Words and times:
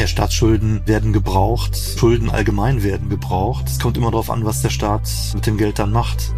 Ja, 0.00 0.06
Staatsschulden 0.06 0.80
werden 0.86 1.12
gebraucht, 1.12 1.76
Schulden 1.76 2.30
allgemein 2.30 2.82
werden 2.82 3.10
gebraucht. 3.10 3.68
Es 3.68 3.78
kommt 3.78 3.98
immer 3.98 4.10
darauf 4.10 4.30
an, 4.30 4.46
was 4.46 4.62
der 4.62 4.70
Staat 4.70 5.06
mit 5.34 5.44
dem 5.44 5.58
Geld 5.58 5.78
dann 5.78 5.92
macht. 5.92 6.32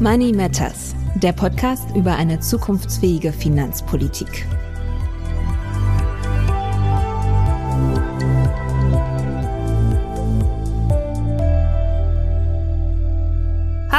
Money 0.00 0.32
Matters, 0.32 0.94
der 1.16 1.32
Podcast 1.34 1.94
über 1.94 2.16
eine 2.16 2.40
zukunftsfähige 2.40 3.30
Finanzpolitik. 3.30 4.46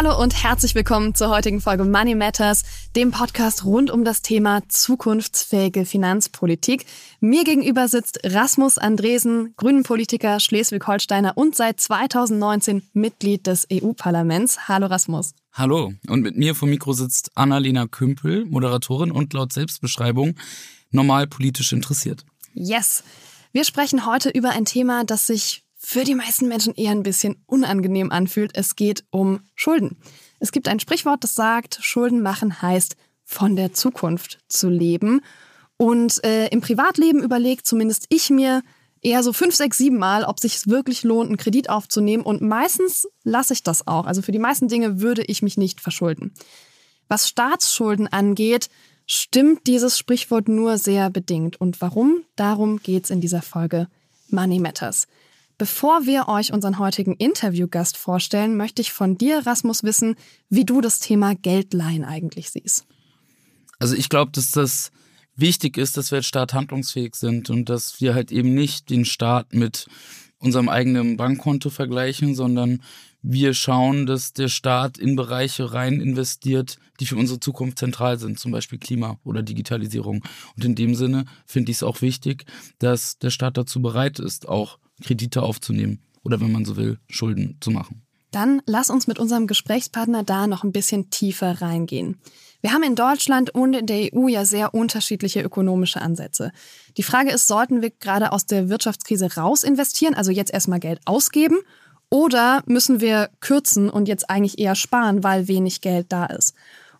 Hallo 0.01 0.17
und 0.17 0.43
herzlich 0.43 0.75
willkommen 0.75 1.13
zur 1.13 1.29
heutigen 1.29 1.59
Folge 1.59 1.83
Money 1.83 2.15
Matters, 2.15 2.63
dem 2.95 3.11
Podcast 3.11 3.65
rund 3.65 3.91
um 3.91 4.03
das 4.03 4.21
Thema 4.21 4.61
zukunftsfähige 4.67 5.85
Finanzpolitik. 5.85 6.85
Mir 7.19 7.43
gegenüber 7.43 7.87
sitzt 7.87 8.19
Rasmus 8.23 8.77
Andresen, 8.77 9.53
Grünen-Politiker, 9.57 10.39
Schleswig-Holsteiner 10.39 11.37
und 11.37 11.55
seit 11.55 11.79
2019 11.79 12.83
Mitglied 12.93 13.45
des 13.45 13.67
EU-Parlaments. 13.71 14.67
Hallo 14.67 14.87
Rasmus. 14.87 15.33
Hallo, 15.53 15.93
und 16.07 16.21
mit 16.21 16.35
mir 16.35 16.55
vom 16.55 16.69
Mikro 16.69 16.93
sitzt 16.93 17.31
Annalena 17.35 17.85
Kümpel, 17.87 18.45
Moderatorin 18.45 19.11
und 19.11 19.33
laut 19.33 19.53
Selbstbeschreibung 19.53 20.35
normal 20.91 21.27
politisch 21.27 21.73
interessiert. 21.73 22.25
Yes. 22.53 23.03
Wir 23.51 23.65
sprechen 23.65 24.05
heute 24.05 24.29
über 24.29 24.49
ein 24.49 24.65
Thema, 24.65 25.03
das 25.03 25.27
sich 25.27 25.63
für 25.81 26.03
die 26.03 26.13
meisten 26.13 26.49
Menschen 26.49 26.75
eher 26.75 26.91
ein 26.91 27.03
bisschen 27.03 27.41
unangenehm 27.45 28.11
anfühlt. 28.11 28.51
Es 28.53 28.75
geht 28.75 29.05
um 29.11 29.39
Schulden. 29.55 29.97
Es 30.39 30.51
gibt 30.51 30.67
ein 30.67 30.79
Sprichwort, 30.79 31.23
das 31.23 31.35
sagt, 31.35 31.79
Schulden 31.81 32.21
machen 32.21 32.61
heißt, 32.61 32.97
von 33.23 33.55
der 33.55 33.73
Zukunft 33.73 34.39
zu 34.49 34.69
leben. 34.69 35.21
Und 35.77 36.21
äh, 36.25 36.47
im 36.47 36.59
Privatleben 36.59 37.23
überlegt 37.23 37.65
zumindest 37.65 38.07
ich 38.09 38.29
mir 38.29 38.61
eher 39.01 39.23
so 39.23 39.31
fünf, 39.31 39.55
sechs, 39.55 39.77
sieben 39.77 39.97
Mal, 39.97 40.25
ob 40.25 40.41
sich 40.41 40.67
wirklich 40.67 41.03
lohnt, 41.03 41.29
einen 41.29 41.37
Kredit 41.37 41.69
aufzunehmen. 41.69 42.23
Und 42.23 42.41
meistens 42.41 43.07
lasse 43.23 43.53
ich 43.53 43.63
das 43.63 43.87
auch. 43.87 44.05
Also 44.05 44.21
für 44.21 44.33
die 44.33 44.39
meisten 44.39 44.67
Dinge 44.67 44.99
würde 44.99 45.23
ich 45.23 45.41
mich 45.41 45.57
nicht 45.57 45.79
verschulden. 45.79 46.33
Was 47.07 47.29
Staatsschulden 47.29 48.07
angeht, 48.07 48.69
stimmt 49.05 49.65
dieses 49.65 49.97
Sprichwort 49.97 50.49
nur 50.49 50.77
sehr 50.77 51.09
bedingt. 51.09 51.61
Und 51.61 51.79
warum? 51.79 52.23
Darum 52.35 52.79
geht's 52.81 53.09
in 53.09 53.21
dieser 53.21 53.41
Folge 53.41 53.87
Money 54.27 54.59
Matters. 54.59 55.07
Bevor 55.59 56.05
wir 56.05 56.29
euch 56.29 56.53
unseren 56.53 56.79
heutigen 56.79 57.15
Interviewgast 57.15 57.97
vorstellen, 57.97 58.55
möchte 58.55 58.81
ich 58.81 58.93
von 58.93 59.17
dir, 59.17 59.45
Rasmus, 59.45 59.83
wissen, 59.83 60.15
wie 60.47 60.63
du 60.63 60.79
das 60.79 61.01
Thema 61.01 61.35
Geldleihen 61.35 62.05
eigentlich 62.05 62.49
siehst. 62.49 62.85
Also 63.77 63.93
ich 63.93 64.07
glaube, 64.07 64.31
dass 64.31 64.51
das 64.51 64.89
wichtig 65.35 65.77
ist, 65.77 65.97
dass 65.97 66.11
wir 66.11 66.19
als 66.19 66.27
Staat 66.27 66.53
handlungsfähig 66.53 67.13
sind 67.15 67.49
und 67.49 67.67
dass 67.67 67.99
wir 67.99 68.15
halt 68.15 68.31
eben 68.31 68.53
nicht 68.53 68.89
den 68.89 69.03
Staat 69.03 69.53
mit 69.53 69.87
unserem 70.37 70.69
eigenen 70.69 71.17
Bankkonto 71.17 71.69
vergleichen, 71.69 72.35
sondern 72.35 72.81
wir 73.21 73.53
schauen, 73.53 74.05
dass 74.05 74.31
der 74.31 74.47
Staat 74.47 74.97
in 74.97 75.17
Bereiche 75.17 75.73
rein 75.73 75.99
investiert, 75.99 76.77
die 77.01 77.05
für 77.05 77.17
unsere 77.17 77.41
Zukunft 77.41 77.79
zentral 77.79 78.17
sind, 78.17 78.39
zum 78.39 78.53
Beispiel 78.53 78.79
Klima 78.79 79.19
oder 79.25 79.43
Digitalisierung. 79.43 80.23
Und 80.55 80.63
in 80.63 80.75
dem 80.75 80.95
Sinne 80.95 81.25
finde 81.45 81.71
ich 81.71 81.79
es 81.79 81.83
auch 81.83 82.01
wichtig, 82.01 82.45
dass 82.77 83.19
der 83.19 83.29
Staat 83.29 83.57
dazu 83.57 83.81
bereit 83.81 84.19
ist, 84.19 84.47
auch 84.47 84.79
Kredite 85.03 85.41
aufzunehmen 85.41 85.99
oder 86.23 86.39
wenn 86.41 86.51
man 86.51 86.65
so 86.65 86.77
will, 86.77 86.99
Schulden 87.07 87.57
zu 87.61 87.71
machen. 87.71 88.01
Dann 88.31 88.61
lass 88.65 88.89
uns 88.89 89.07
mit 89.07 89.17
unserem 89.17 89.47
Gesprächspartner 89.47 90.23
da 90.23 90.47
noch 90.47 90.63
ein 90.63 90.71
bisschen 90.71 91.09
tiefer 91.09 91.61
reingehen. 91.61 92.17
Wir 92.61 92.73
haben 92.73 92.83
in 92.83 92.95
Deutschland 92.95 93.51
und 93.55 93.73
in 93.73 93.85
der 93.85 94.13
EU 94.13 94.27
ja 94.27 94.43
sehr 94.43 94.73
unterschiedliche 94.73 95.41
ökonomische 95.41 96.01
Ansätze. 96.01 96.51
Die 96.97 97.03
Frage 97.03 97.31
ist, 97.31 97.47
sollten 97.47 97.81
wir 97.81 97.89
gerade 97.89 98.31
aus 98.33 98.45
der 98.45 98.69
Wirtschaftskrise 98.69 99.35
raus 99.35 99.63
investieren, 99.63 100.13
also 100.13 100.31
jetzt 100.31 100.53
erstmal 100.53 100.79
Geld 100.79 100.99
ausgeben, 101.05 101.57
oder 102.11 102.63
müssen 102.65 103.01
wir 103.01 103.29
kürzen 103.39 103.89
und 103.89 104.07
jetzt 104.07 104.29
eigentlich 104.29 104.59
eher 104.59 104.75
sparen, 104.75 105.23
weil 105.23 105.47
wenig 105.47 105.81
Geld 105.81 106.07
da 106.09 106.25
ist? 106.25 106.53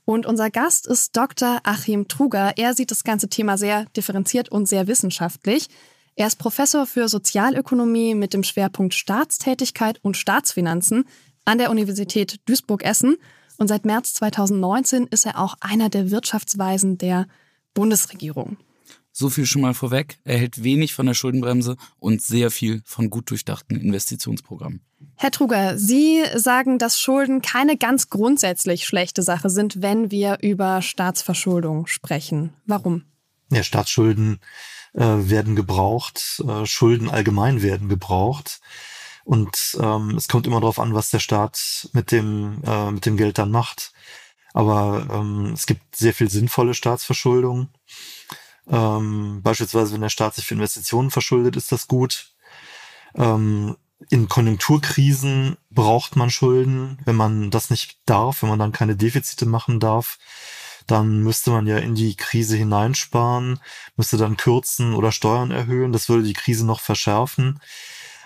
Und 0.06 0.26
unser 0.26 0.50
Gast 0.50 0.88
ist 0.88 1.16
Dr. 1.18 1.60
Achim 1.64 2.08
Truger. 2.08 2.54
Er 2.58 2.74
sieht 2.74 2.92
das 2.92 3.04
ganze 3.04 3.28
Thema 3.28 3.58
sehr 3.58 3.86
differenziert 3.96 4.50
und 4.50 4.68
sehr 4.68 4.88
wissenschaftlich. 4.88 5.68
Er 6.20 6.28
ist 6.28 6.36
Professor 6.36 6.86
für 6.86 7.08
Sozialökonomie 7.08 8.14
mit 8.14 8.34
dem 8.34 8.44
Schwerpunkt 8.44 8.94
Staatstätigkeit 8.94 10.00
und 10.02 10.18
Staatsfinanzen 10.18 11.06
an 11.46 11.60
der 11.60 11.72
Universität 11.72 12.42
Duisburg-Essen 12.44 13.16
und 13.58 13.70
seit 13.70 13.86
März 13.86 14.16
2019 14.16 15.08
ist 15.08 15.26
er 15.26 15.40
auch 15.40 15.56
einer 15.62 15.88
der 15.88 16.12
Wirtschaftsweisen 16.12 16.98
der 16.98 17.26
Bundesregierung. 17.74 18.58
So 19.14 19.30
viel 19.30 19.46
schon 19.46 19.62
mal 19.62 19.74
vorweg. 19.74 20.20
Er 20.26 20.38
hält 20.38 20.62
wenig 20.62 20.94
von 20.94 21.06
der 21.06 21.14
Schuldenbremse 21.14 21.78
und 22.00 22.22
sehr 22.22 22.52
viel 22.52 22.82
von 22.84 23.10
gut 23.10 23.30
durchdachten 23.30 23.80
Investitionsprogrammen. 23.80 24.82
Herr 25.16 25.32
Truger, 25.32 25.78
Sie 25.78 26.22
sagen, 26.36 26.80
dass 26.80 27.00
Schulden 27.00 27.42
keine 27.42 27.78
ganz 27.78 28.10
grundsätzlich 28.10 28.86
schlechte 28.86 29.24
Sache 29.24 29.50
sind, 29.50 29.82
wenn 29.82 30.12
wir 30.12 30.40
über 30.42 30.82
Staatsverschuldung 30.82 31.88
sprechen. 31.88 32.52
Warum? 32.66 33.06
Ja, 33.52 33.64
Staatsschulden 33.64 34.40
äh, 34.94 35.04
werden 35.04 35.56
gebraucht, 35.56 36.44
äh, 36.48 36.66
Schulden 36.66 37.10
allgemein 37.10 37.62
werden 37.62 37.90
gebraucht. 37.90 38.62
Und 39.26 39.78
ähm, 39.80 40.16
es 40.16 40.28
kommt 40.28 40.48
immer 40.48 40.60
darauf 40.60 40.80
an, 40.80 40.96
was 40.96 41.12
der 41.12 41.20
Staat 41.20 41.90
mit 41.94 42.12
dem, 42.12 42.62
äh, 42.66 42.92
mit 42.92 43.06
dem 43.06 43.18
Geld 43.18 43.38
dann 43.38 43.52
macht. 43.52 43.92
Aber 44.54 45.08
ähm, 45.12 45.52
es 45.54 45.68
gibt 45.68 45.96
sehr 45.96 46.14
viel 46.14 46.30
sinnvolle 46.30 46.74
Staatsverschuldung. 46.74 47.70
Ähm, 48.68 49.42
beispielsweise, 49.44 49.94
wenn 49.94 50.02
der 50.02 50.10
Staat 50.10 50.36
sich 50.36 50.46
für 50.46 50.56
Investitionen 50.56 51.12
verschuldet, 51.12 51.56
ist 51.56 51.72
das 51.72 51.88
gut. 51.88 52.32
Ähm, 53.16 53.76
in 54.10 54.30
Konjunkturkrisen 54.30 55.58
braucht 55.70 56.16
man 56.16 56.30
Schulden. 56.30 56.98
Wenn 57.06 57.16
man 57.16 57.52
das 57.52 57.70
nicht 57.70 58.00
darf, 58.06 58.42
wenn 58.42 58.50
man 58.50 58.60
dann 58.60 58.72
keine 58.72 58.96
Defizite 58.96 59.46
machen 59.46 59.80
darf, 59.80 60.18
dann 60.90 61.20
müsste 61.24 61.52
man 61.52 61.68
ja 61.68 61.78
in 61.78 61.96
die 61.96 62.16
Krise 62.16 62.56
hineinsparen, 62.58 63.60
müsste 63.96 64.18
dann 64.18 64.38
kürzen 64.38 64.94
oder 64.94 65.12
Steuern 65.12 65.52
erhöhen. 65.52 65.92
Das 65.92 66.10
würde 66.10 66.24
die 66.24 66.34
Krise 66.34 66.66
noch 66.66 66.80
verschärfen. 66.80 67.60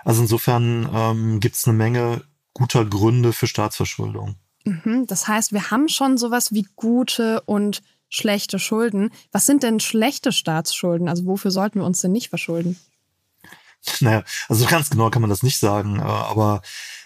Also 0.04 0.22
insofern 0.22 0.90
ähm, 0.94 1.40
gibt 1.40 1.56
es 1.56 1.68
eine 1.68 1.78
Menge 1.78 2.24
guter 2.54 2.86
Gründe 2.86 3.34
für 3.34 3.48
Staatsverschuldung. 3.48 4.36
Mhm, 4.66 5.06
das 5.08 5.28
heißt, 5.28 5.52
wir 5.52 5.72
haben 5.72 5.90
schon 5.90 6.18
sowas 6.18 6.54
wie 6.54 6.68
gute 6.76 7.42
und 7.42 7.82
schlechte 8.10 8.60
Schulden. 8.60 9.12
Was 9.32 9.46
sind 9.46 9.64
denn 9.64 9.80
schlechte 9.80 10.32
Staatsschulden? 10.32 11.10
Also 11.10 11.26
wofür 11.26 11.52
sollten 11.52 11.80
wir 11.80 11.86
uns 11.86 12.02
denn 12.02 12.12
nicht 12.12 12.30
verschulden? 12.30 12.80
Naja, 14.00 14.24
also 14.48 14.66
ganz 14.66 14.90
genau 14.90 15.10
kann 15.10 15.22
man 15.22 15.30
das 15.30 15.44
nicht 15.44 15.58
sagen, 15.58 16.00
äh, 16.00 16.04
aber 16.04 16.62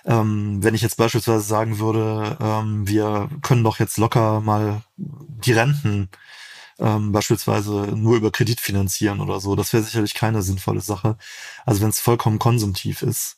ähm, 0.07 0.63
wenn 0.63 0.73
ich 0.73 0.81
jetzt 0.81 0.97
beispielsweise 0.97 1.41
sagen 1.41 1.79
würde, 1.79 2.37
ähm, 2.41 2.87
wir 2.87 3.29
können 3.41 3.63
doch 3.63 3.79
jetzt 3.79 3.97
locker 3.97 4.41
mal 4.41 4.81
die 4.95 5.51
Renten 5.51 6.09
ähm, 6.79 7.11
beispielsweise 7.11 7.87
nur 7.95 8.15
über 8.15 8.31
Kredit 8.31 8.61
finanzieren 8.61 9.19
oder 9.19 9.39
so, 9.41 9.55
das 9.55 9.73
wäre 9.73 9.83
sicherlich 9.83 10.13
keine 10.13 10.41
sinnvolle 10.41 10.81
Sache. 10.81 11.17
Also 11.65 11.81
wenn 11.81 11.89
es 11.89 11.99
vollkommen 11.99 12.39
konsumtiv 12.39 13.01
ist. 13.01 13.37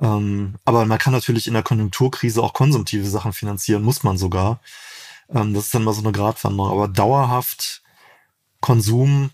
Ähm, 0.00 0.54
aber 0.64 0.86
man 0.86 0.98
kann 0.98 1.12
natürlich 1.12 1.48
in 1.48 1.54
der 1.54 1.62
Konjunkturkrise 1.64 2.42
auch 2.42 2.52
konsumtive 2.52 3.06
Sachen 3.08 3.32
finanzieren, 3.32 3.82
muss 3.82 4.04
man 4.04 4.18
sogar. 4.18 4.60
Ähm, 5.30 5.54
das 5.54 5.66
ist 5.66 5.74
dann 5.74 5.84
mal 5.84 5.94
so 5.94 6.02
eine 6.02 6.12
Gratwanderung. 6.12 6.70
Aber 6.70 6.88
dauerhaft 6.88 7.82
Konsum 8.60 9.30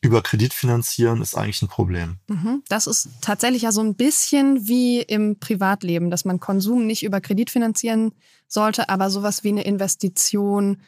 über 0.00 0.22
Kredit 0.22 0.52
finanzieren 0.52 1.22
ist 1.22 1.36
eigentlich 1.36 1.62
ein 1.62 1.68
Problem. 1.68 2.18
Mhm. 2.28 2.62
Das 2.68 2.86
ist 2.86 3.08
tatsächlich 3.20 3.62
ja 3.62 3.72
so 3.72 3.80
ein 3.80 3.94
bisschen 3.94 4.68
wie 4.68 5.00
im 5.00 5.38
Privatleben, 5.38 6.10
dass 6.10 6.24
man 6.24 6.38
Konsum 6.38 6.86
nicht 6.86 7.02
über 7.02 7.20
Kredit 7.20 7.50
finanzieren 7.50 8.12
sollte, 8.46 8.88
aber 8.88 9.10
sowas 9.10 9.42
wie 9.42 9.48
eine 9.48 9.64
Investition 9.64 10.78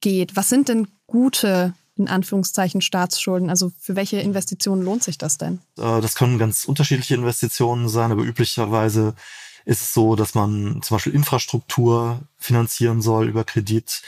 geht. 0.00 0.36
Was 0.36 0.48
sind 0.48 0.68
denn 0.68 0.88
gute 1.06 1.74
in 1.96 2.08
Anführungszeichen 2.08 2.82
Staatsschulden? 2.82 3.48
Also 3.48 3.72
für 3.80 3.96
welche 3.96 4.18
Investitionen 4.18 4.82
lohnt 4.82 5.02
sich 5.02 5.16
das 5.16 5.38
denn? 5.38 5.60
Äh, 5.78 6.00
das 6.00 6.14
können 6.14 6.38
ganz 6.38 6.64
unterschiedliche 6.64 7.14
Investitionen 7.14 7.88
sein, 7.88 8.12
aber 8.12 8.22
üblicherweise 8.22 9.14
ist 9.64 9.82
es 9.82 9.94
so, 9.94 10.14
dass 10.14 10.34
man 10.34 10.80
zum 10.82 10.96
Beispiel 10.96 11.14
Infrastruktur 11.14 12.20
finanzieren 12.38 13.02
soll 13.02 13.28
über 13.28 13.44
Kredit. 13.44 14.02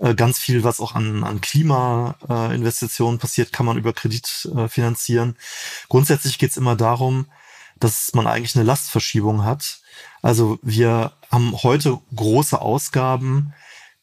Äh, 0.00 0.14
ganz 0.14 0.38
viel, 0.38 0.64
was 0.64 0.80
auch 0.80 0.94
an, 0.94 1.24
an 1.24 1.40
Klimainvestitionen 1.40 3.18
passiert, 3.18 3.52
kann 3.52 3.66
man 3.66 3.76
über 3.76 3.92
Kredit 3.92 4.50
äh, 4.56 4.68
finanzieren. 4.68 5.36
Grundsätzlich 5.88 6.38
geht 6.38 6.50
es 6.50 6.56
immer 6.56 6.74
darum, 6.74 7.26
dass 7.78 8.14
man 8.14 8.26
eigentlich 8.26 8.56
eine 8.56 8.64
Lastverschiebung 8.64 9.44
hat. 9.44 9.80
Also 10.22 10.58
wir 10.62 11.12
haben 11.30 11.54
heute 11.62 11.98
große 12.14 12.60
Ausgaben, 12.60 13.52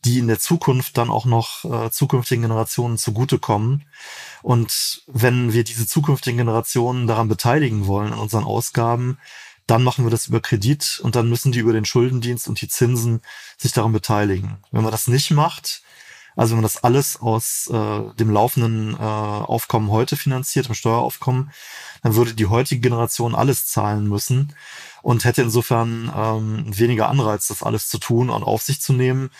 die 0.05 0.19
in 0.19 0.27
der 0.27 0.39
Zukunft 0.39 0.97
dann 0.97 1.09
auch 1.09 1.25
noch 1.25 1.65
äh, 1.65 1.89
zukünftigen 1.89 2.43
Generationen 2.43 2.97
zugutekommen. 2.97 3.85
Und 4.43 5.01
wenn 5.07 5.53
wir 5.53 5.63
diese 5.63 5.87
zukünftigen 5.87 6.37
Generationen 6.37 7.07
daran 7.07 7.27
beteiligen 7.27 7.87
wollen, 7.87 8.13
an 8.13 8.19
unseren 8.19 8.43
Ausgaben, 8.43 9.17
dann 9.67 9.83
machen 9.83 10.05
wir 10.05 10.11
das 10.11 10.27
über 10.27 10.39
Kredit 10.41 10.99
und 11.03 11.15
dann 11.15 11.29
müssen 11.29 11.51
die 11.51 11.59
über 11.59 11.73
den 11.73 11.85
Schuldendienst 11.85 12.47
und 12.47 12.61
die 12.61 12.67
Zinsen 12.69 13.21
sich 13.57 13.73
daran 13.73 13.91
beteiligen. 13.93 14.57
Wenn 14.71 14.83
man 14.83 14.91
das 14.91 15.07
nicht 15.07 15.31
macht, 15.31 15.83
Also 16.37 16.51
wenn 16.51 16.57
man 16.57 16.69
das 16.71 16.83
alles 16.83 17.19
aus 17.19 17.67
äh, 17.73 18.13
dem 18.19 18.29
laufenden 18.29 18.93
äh, 18.93 18.97
Aufkommen 18.97 19.89
heute 19.89 20.15
finanziert, 20.15 20.67
dem 20.67 20.75
Steueraufkommen, 20.75 21.51
dann 22.03 22.13
würde 22.15 22.35
die 22.35 22.45
heutige 22.45 22.79
Generation 22.79 23.33
alles 23.33 23.65
zahlen 23.65 24.07
müssen 24.07 24.53
und 25.01 25.25
hätte 25.25 25.41
insofern 25.41 26.11
ähm, 26.15 26.77
weniger 26.77 27.09
Anreiz, 27.09 27.47
das 27.47 27.63
alles 27.63 27.87
zu 27.87 27.97
tun 27.97 28.29
und 28.29 28.43
auf 28.43 28.61
sich 28.61 28.79
zu 28.81 28.93
nehmen, 28.93 29.31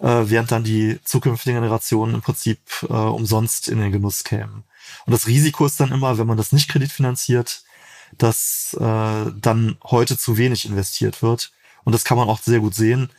äh, 0.00 0.24
während 0.24 0.52
dann 0.52 0.62
die 0.62 1.00
zukünftigen 1.04 1.56
Generationen 1.58 2.14
im 2.16 2.20
Prinzip 2.20 2.60
äh, 2.82 2.92
umsonst 2.92 3.68
in 3.68 3.78
den 3.80 3.90
Genuss 3.90 4.22
kämen. 4.22 4.64
Und 5.06 5.12
das 5.12 5.26
Risiko 5.26 5.64
ist 5.64 5.80
dann 5.80 5.90
immer, 5.90 6.18
wenn 6.18 6.26
man 6.26 6.36
das 6.36 6.52
nicht 6.52 6.68
kreditfinanziert, 6.68 7.62
dass 8.18 8.76
äh, 8.80 9.32
dann 9.34 9.76
heute 9.84 10.18
zu 10.18 10.36
wenig 10.36 10.66
investiert 10.66 11.22
wird. 11.22 11.52
Und 11.84 11.92
das 11.92 12.04
kann 12.04 12.16
man 12.16 12.28
auch 12.28 12.40
sehr 12.40 12.60
gut 12.60 12.74
sehen. 12.74 13.10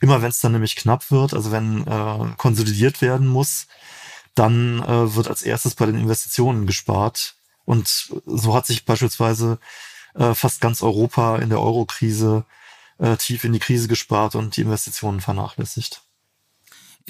Immer 0.00 0.22
wenn 0.22 0.30
es 0.30 0.40
dann 0.40 0.52
nämlich 0.52 0.76
knapp 0.76 1.10
wird, 1.10 1.34
also 1.34 1.52
wenn 1.52 1.86
äh, 1.86 2.34
konsolidiert 2.36 3.02
werden 3.02 3.26
muss, 3.26 3.66
dann 4.34 4.82
äh, 4.82 5.14
wird 5.14 5.28
als 5.28 5.42
erstes 5.42 5.74
bei 5.74 5.86
den 5.86 5.98
Investitionen 5.98 6.66
gespart. 6.66 7.34
Und 7.64 8.10
so 8.26 8.54
hat 8.54 8.66
sich 8.66 8.84
beispielsweise 8.84 9.58
äh, 10.14 10.34
fast 10.34 10.60
ganz 10.60 10.82
Europa 10.82 11.36
in 11.36 11.50
der 11.50 11.60
Euro-Krise 11.60 12.44
äh, 12.98 13.16
tief 13.16 13.44
in 13.44 13.52
die 13.52 13.58
Krise 13.58 13.88
gespart 13.88 14.34
und 14.34 14.56
die 14.56 14.62
Investitionen 14.62 15.20
vernachlässigt. 15.20 16.02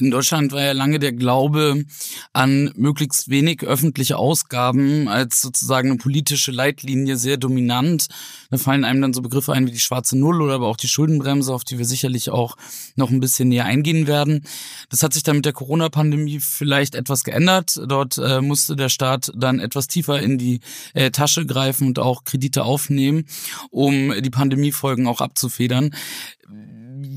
In 0.00 0.10
Deutschland 0.10 0.52
war 0.52 0.62
ja 0.62 0.72
lange 0.72 0.98
der 0.98 1.12
Glaube 1.12 1.84
an 2.32 2.72
möglichst 2.74 3.28
wenig 3.28 3.62
öffentliche 3.62 4.16
Ausgaben 4.16 5.08
als 5.08 5.42
sozusagen 5.42 5.90
eine 5.90 5.98
politische 5.98 6.52
Leitlinie 6.52 7.16
sehr 7.16 7.36
dominant. 7.36 8.08
Da 8.50 8.56
fallen 8.56 8.84
einem 8.84 9.02
dann 9.02 9.12
so 9.12 9.20
Begriffe 9.20 9.52
ein 9.52 9.66
wie 9.66 9.72
die 9.72 9.78
schwarze 9.78 10.18
Null 10.18 10.40
oder 10.40 10.54
aber 10.54 10.68
auch 10.68 10.78
die 10.78 10.88
Schuldenbremse, 10.88 11.52
auf 11.52 11.64
die 11.64 11.78
wir 11.78 11.84
sicherlich 11.84 12.30
auch 12.30 12.56
noch 12.96 13.10
ein 13.10 13.20
bisschen 13.20 13.50
näher 13.50 13.66
eingehen 13.66 14.06
werden. 14.06 14.44
Das 14.88 15.02
hat 15.02 15.12
sich 15.12 15.22
dann 15.22 15.36
mit 15.36 15.44
der 15.44 15.52
Corona-Pandemie 15.52 16.40
vielleicht 16.40 16.94
etwas 16.94 17.22
geändert. 17.22 17.80
Dort 17.86 18.18
äh, 18.18 18.40
musste 18.40 18.76
der 18.76 18.88
Staat 18.88 19.30
dann 19.36 19.60
etwas 19.60 19.86
tiefer 19.86 20.20
in 20.20 20.38
die 20.38 20.60
äh, 20.94 21.10
Tasche 21.10 21.44
greifen 21.44 21.88
und 21.88 21.98
auch 21.98 22.24
Kredite 22.24 22.64
aufnehmen, 22.64 23.26
um 23.70 24.14
die 24.20 24.30
Pandemiefolgen 24.30 25.06
auch 25.06 25.20
abzufedern. 25.20 25.94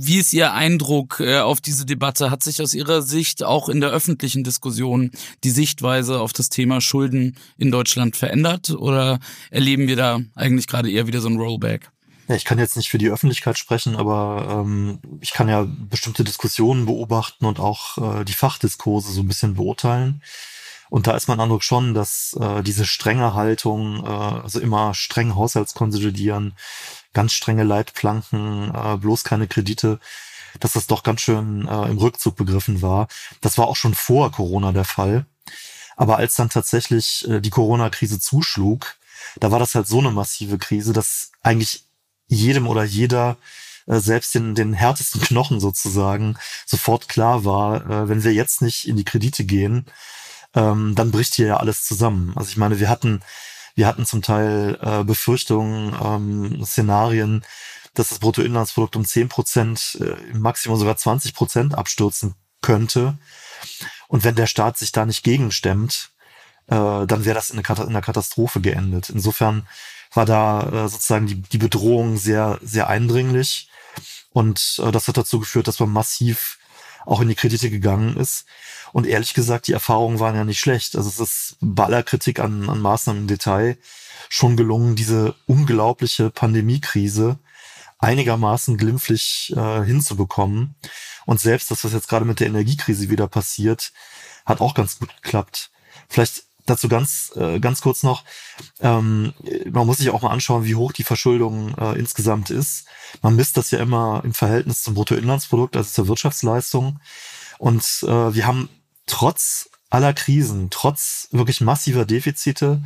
Wie 0.06 0.18
ist 0.18 0.34
Ihr 0.34 0.52
Eindruck 0.52 1.22
äh, 1.22 1.40
auf 1.40 1.62
diese 1.62 1.86
Debatte? 1.86 2.30
Hat 2.30 2.44
sich 2.44 2.62
aus 2.62 2.74
Ihrer 2.74 3.02
Sicht 3.02 3.42
auch 3.42 3.70
in 3.70 3.80
der 3.80 3.92
öffentlichen 3.92 4.44
Diskussion 4.44 5.12
die 5.46 5.50
Sichtweise 5.50 6.20
auf 6.20 6.34
das 6.34 6.50
Thema 6.50 6.82
Schulden 6.82 7.38
in 7.58 7.72
Deutschland 7.72 8.18
verändert 8.18 8.72
oder 8.72 9.20
erleben 9.50 9.88
wir 9.88 9.96
da 9.96 10.20
eigentlich 10.36 10.68
gerade 10.68 10.92
eher 10.92 11.08
wieder 11.08 11.22
so 11.22 11.30
ein 11.30 11.40
Rollback? 11.40 11.90
Ja, 12.28 12.36
ich 12.36 12.44
kann 12.44 12.60
jetzt 12.60 12.76
nicht 12.76 12.90
für 12.90 12.98
die 12.98 13.10
Öffentlichkeit 13.10 13.58
sprechen, 13.58 13.96
aber 13.96 14.64
ähm, 14.66 15.00
ich 15.22 15.32
kann 15.32 15.48
ja 15.48 15.66
bestimmte 15.90 16.26
Diskussionen 16.26 16.86
beobachten 16.86 17.46
und 17.46 17.62
auch 17.62 17.98
äh, 18.20 18.26
die 18.26 18.34
Fachdiskurse 18.34 19.14
so 19.14 19.22
ein 19.22 19.28
bisschen 19.30 19.54
beurteilen. 19.54 20.22
Und 20.90 21.08
da 21.08 21.16
ist 21.16 21.28
mein 21.28 21.40
Eindruck 21.40 21.64
schon, 21.64 21.94
dass 21.94 22.38
äh, 22.40 22.62
diese 22.62 22.86
strenge 22.86 23.34
Haltung, 23.34 24.04
äh, 24.06 24.10
also 24.10 24.60
immer 24.60 24.94
streng 24.94 25.34
Haushaltskonsolidieren, 25.34 26.56
ganz 27.13 27.33
strenge 27.33 27.63
Leitplanken, 27.63 28.74
äh, 28.74 28.98
bloß 28.98 29.24
keine 29.24 29.48
Kredite, 29.48 30.00
dass 30.60 30.74
das 30.74 30.88
doch 30.88 31.04
ganz 31.04 31.21
schön 31.21 31.68
äh, 31.68 31.86
im 31.89 31.98
Rückzug 31.98 32.36
begriffen 32.36 32.81
war. 32.81 33.07
Das 33.42 33.57
war 33.57 33.68
auch 33.68 33.75
schon 33.75 33.94
vor 33.94 34.31
Corona 34.31 34.71
der 34.71 34.86
Fall. 34.86 35.25
Aber 35.95 36.18
als 36.18 36.36
dann 36.36 36.50
tatsächlich 36.50 37.27
äh, 37.30 37.39
die 37.39 37.50
Corona-Krise 37.50 38.19
zuschlug, 38.19 38.95
da 39.39 39.51
war 39.51 39.60
das 39.60 39.75
halt 39.75 39.88
so 39.88 40.00
eine 40.00 40.12
massive 40.12 40.57
Krise, 40.57 40.94
dass 40.94 41.31
eigentlich 41.42 41.86
jedem 42.27 42.68
oder 42.68 42.83
jeder 42.83 43.38
äh, 43.86 44.00
selbst 44.00 44.36
den, 44.36 44.56
den 44.56 44.74
härtesten 44.74 45.21
Knochen 45.21 45.59
sozusagen 45.59 46.38
sofort 46.66 47.09
klar 47.09 47.45
war, 47.45 47.89
äh, 47.89 48.09
wenn 48.09 48.24
wir 48.24 48.33
jetzt 48.33 48.62
nicht 48.62 48.88
in 48.88 48.98
die 48.98 49.06
Kredite 49.06 49.45
gehen, 49.45 49.86
ähm, 50.56 50.95
dann 50.95 51.12
bricht 51.12 51.36
hier 51.36 51.48
ja 51.48 51.57
alles 51.57 51.86
zusammen. 51.86 52.33
Also 52.36 52.50
ich 52.50 52.57
meine, 52.57 52.80
wir 52.80 52.89
hatten 52.89 53.21
wir 53.75 53.88
hatten 53.88 54.06
zum 54.06 54.22
Teil 54.22 54.78
äh, 54.81 55.04
Befürchtungen, 55.04 55.96
ähm, 56.02 56.66
Szenarien, 56.66 57.44
dass 57.94 58.10
das 58.10 58.20
Bruttoinlandsprodukt 58.20 58.96
um 58.96 59.06
10 59.06 59.30
Prozent, 59.30 59.98
äh, 60.00 60.31
im 60.31 60.40
Maximum 60.40 60.78
sogar 60.78 60.98
20 60.98 61.34
Prozent 61.34 61.75
abstürzen 61.75 62.36
könnte. 62.62 63.18
Und 64.08 64.24
wenn 64.24 64.36
der 64.36 64.48
Staat 64.48 64.78
sich 64.78 64.92
da 64.92 65.06
nicht 65.06 65.24
gegenstemmt, 65.24 66.12
äh, 66.68 67.06
dann 67.06 67.25
wäre 67.25 67.36
das 67.36 67.50
in, 67.50 67.60
eine 67.60 67.81
in 67.81 67.90
einer 67.90 68.02
Katastrophe 68.02 68.62
geendet. 68.62 69.10
Insofern 69.10 69.68
war 70.14 70.26
da 70.26 70.62
äh, 70.86 70.90
sozusagen 70.90 71.28
die, 71.28 71.42
die 71.42 71.58
Bedrohung 71.58 72.18
sehr, 72.18 72.60
sehr 72.62 72.88
eindringlich. 72.88 73.69
Und 74.31 74.80
äh, 74.84 74.92
das 74.92 75.08
hat 75.08 75.18
dazu 75.18 75.40
geführt, 75.40 75.68
dass 75.68 75.80
man 75.80 75.90
massiv 75.90 76.58
auch 77.06 77.22
in 77.22 77.28
die 77.28 77.36
Kredite 77.36 77.70
gegangen 77.70 78.18
ist. 78.18 78.46
Und 78.92 79.08
ehrlich 79.08 79.34
gesagt, 79.34 79.68
die 79.68 79.74
Erfahrungen 79.74 80.20
waren 80.20 80.36
ja 80.36 80.44
nicht 80.44 80.60
schlecht. 80.60 80.96
Also 80.96 81.10
es 81.10 81.20
ist 81.20 81.58
bei 81.62 81.86
aller 81.86 82.04
Kritik 82.04 82.40
an, 82.40 82.70
an 82.70 82.80
Maßnahmen 82.80 83.24
im 83.24 83.28
Detail 83.28 83.78
schon 84.30 84.58
gelungen, 84.58 84.96
diese 84.96 85.36
unglaubliche 85.46 86.30
Pandemiekrise 86.30 87.40
einigermaßen 88.00 88.78
glimpflich 88.78 89.54
äh, 89.56 89.84
hinzubekommen. 89.84 90.76
Und 91.26 91.40
selbst 91.40 91.72
das, 91.72 91.84
was 91.84 91.94
jetzt 91.94 92.10
gerade 92.10 92.26
mit 92.26 92.40
der 92.40 92.48
Energiekrise 92.48 93.10
wieder 93.10 93.28
passiert, 93.28 93.94
hat 94.46 94.60
auch 94.60 94.74
ganz 94.74 95.00
gut 95.00 95.10
geklappt. 95.22 95.72
Vielleicht 96.10 96.44
dazu 96.65 96.88
ganz, 96.88 97.31
äh, 97.36 97.60
ganz 97.60 97.81
kurz 97.81 98.04
noch, 98.04 98.24
ähm, 98.80 99.33
man 99.69 99.86
muss 99.86 99.98
sich 99.98 100.10
auch 100.10 100.21
mal 100.21 100.31
anschauen, 100.31 100.65
wie 100.65 100.75
hoch 100.75 100.92
die 100.92 101.04
Verschuldung 101.04 101.77
äh, 101.77 101.98
insgesamt 101.98 102.50
ist. 102.50 102.86
Man 103.21 103.36
misst 103.36 103.57
das 103.57 103.71
ja 103.71 103.80
immer 103.80 104.21
im 104.24 104.33
Verhältnis 104.33 104.83
zum 104.83 104.94
Bruttoinlandsprodukt, 104.94 105.75
also 105.75 105.89
zur 105.89 106.07
Wirtschaftsleistung. 106.07 107.00
Und 107.60 107.83
äh, 108.04 108.33
wir 108.33 108.48
haben 108.48 108.69
trotz 109.06 109.69
aller 109.89 110.13
Krisen, 110.13 110.69
trotz 110.69 111.27
wirklich 111.31 111.62
massiver 111.62 112.06
Defizite, 112.06 112.83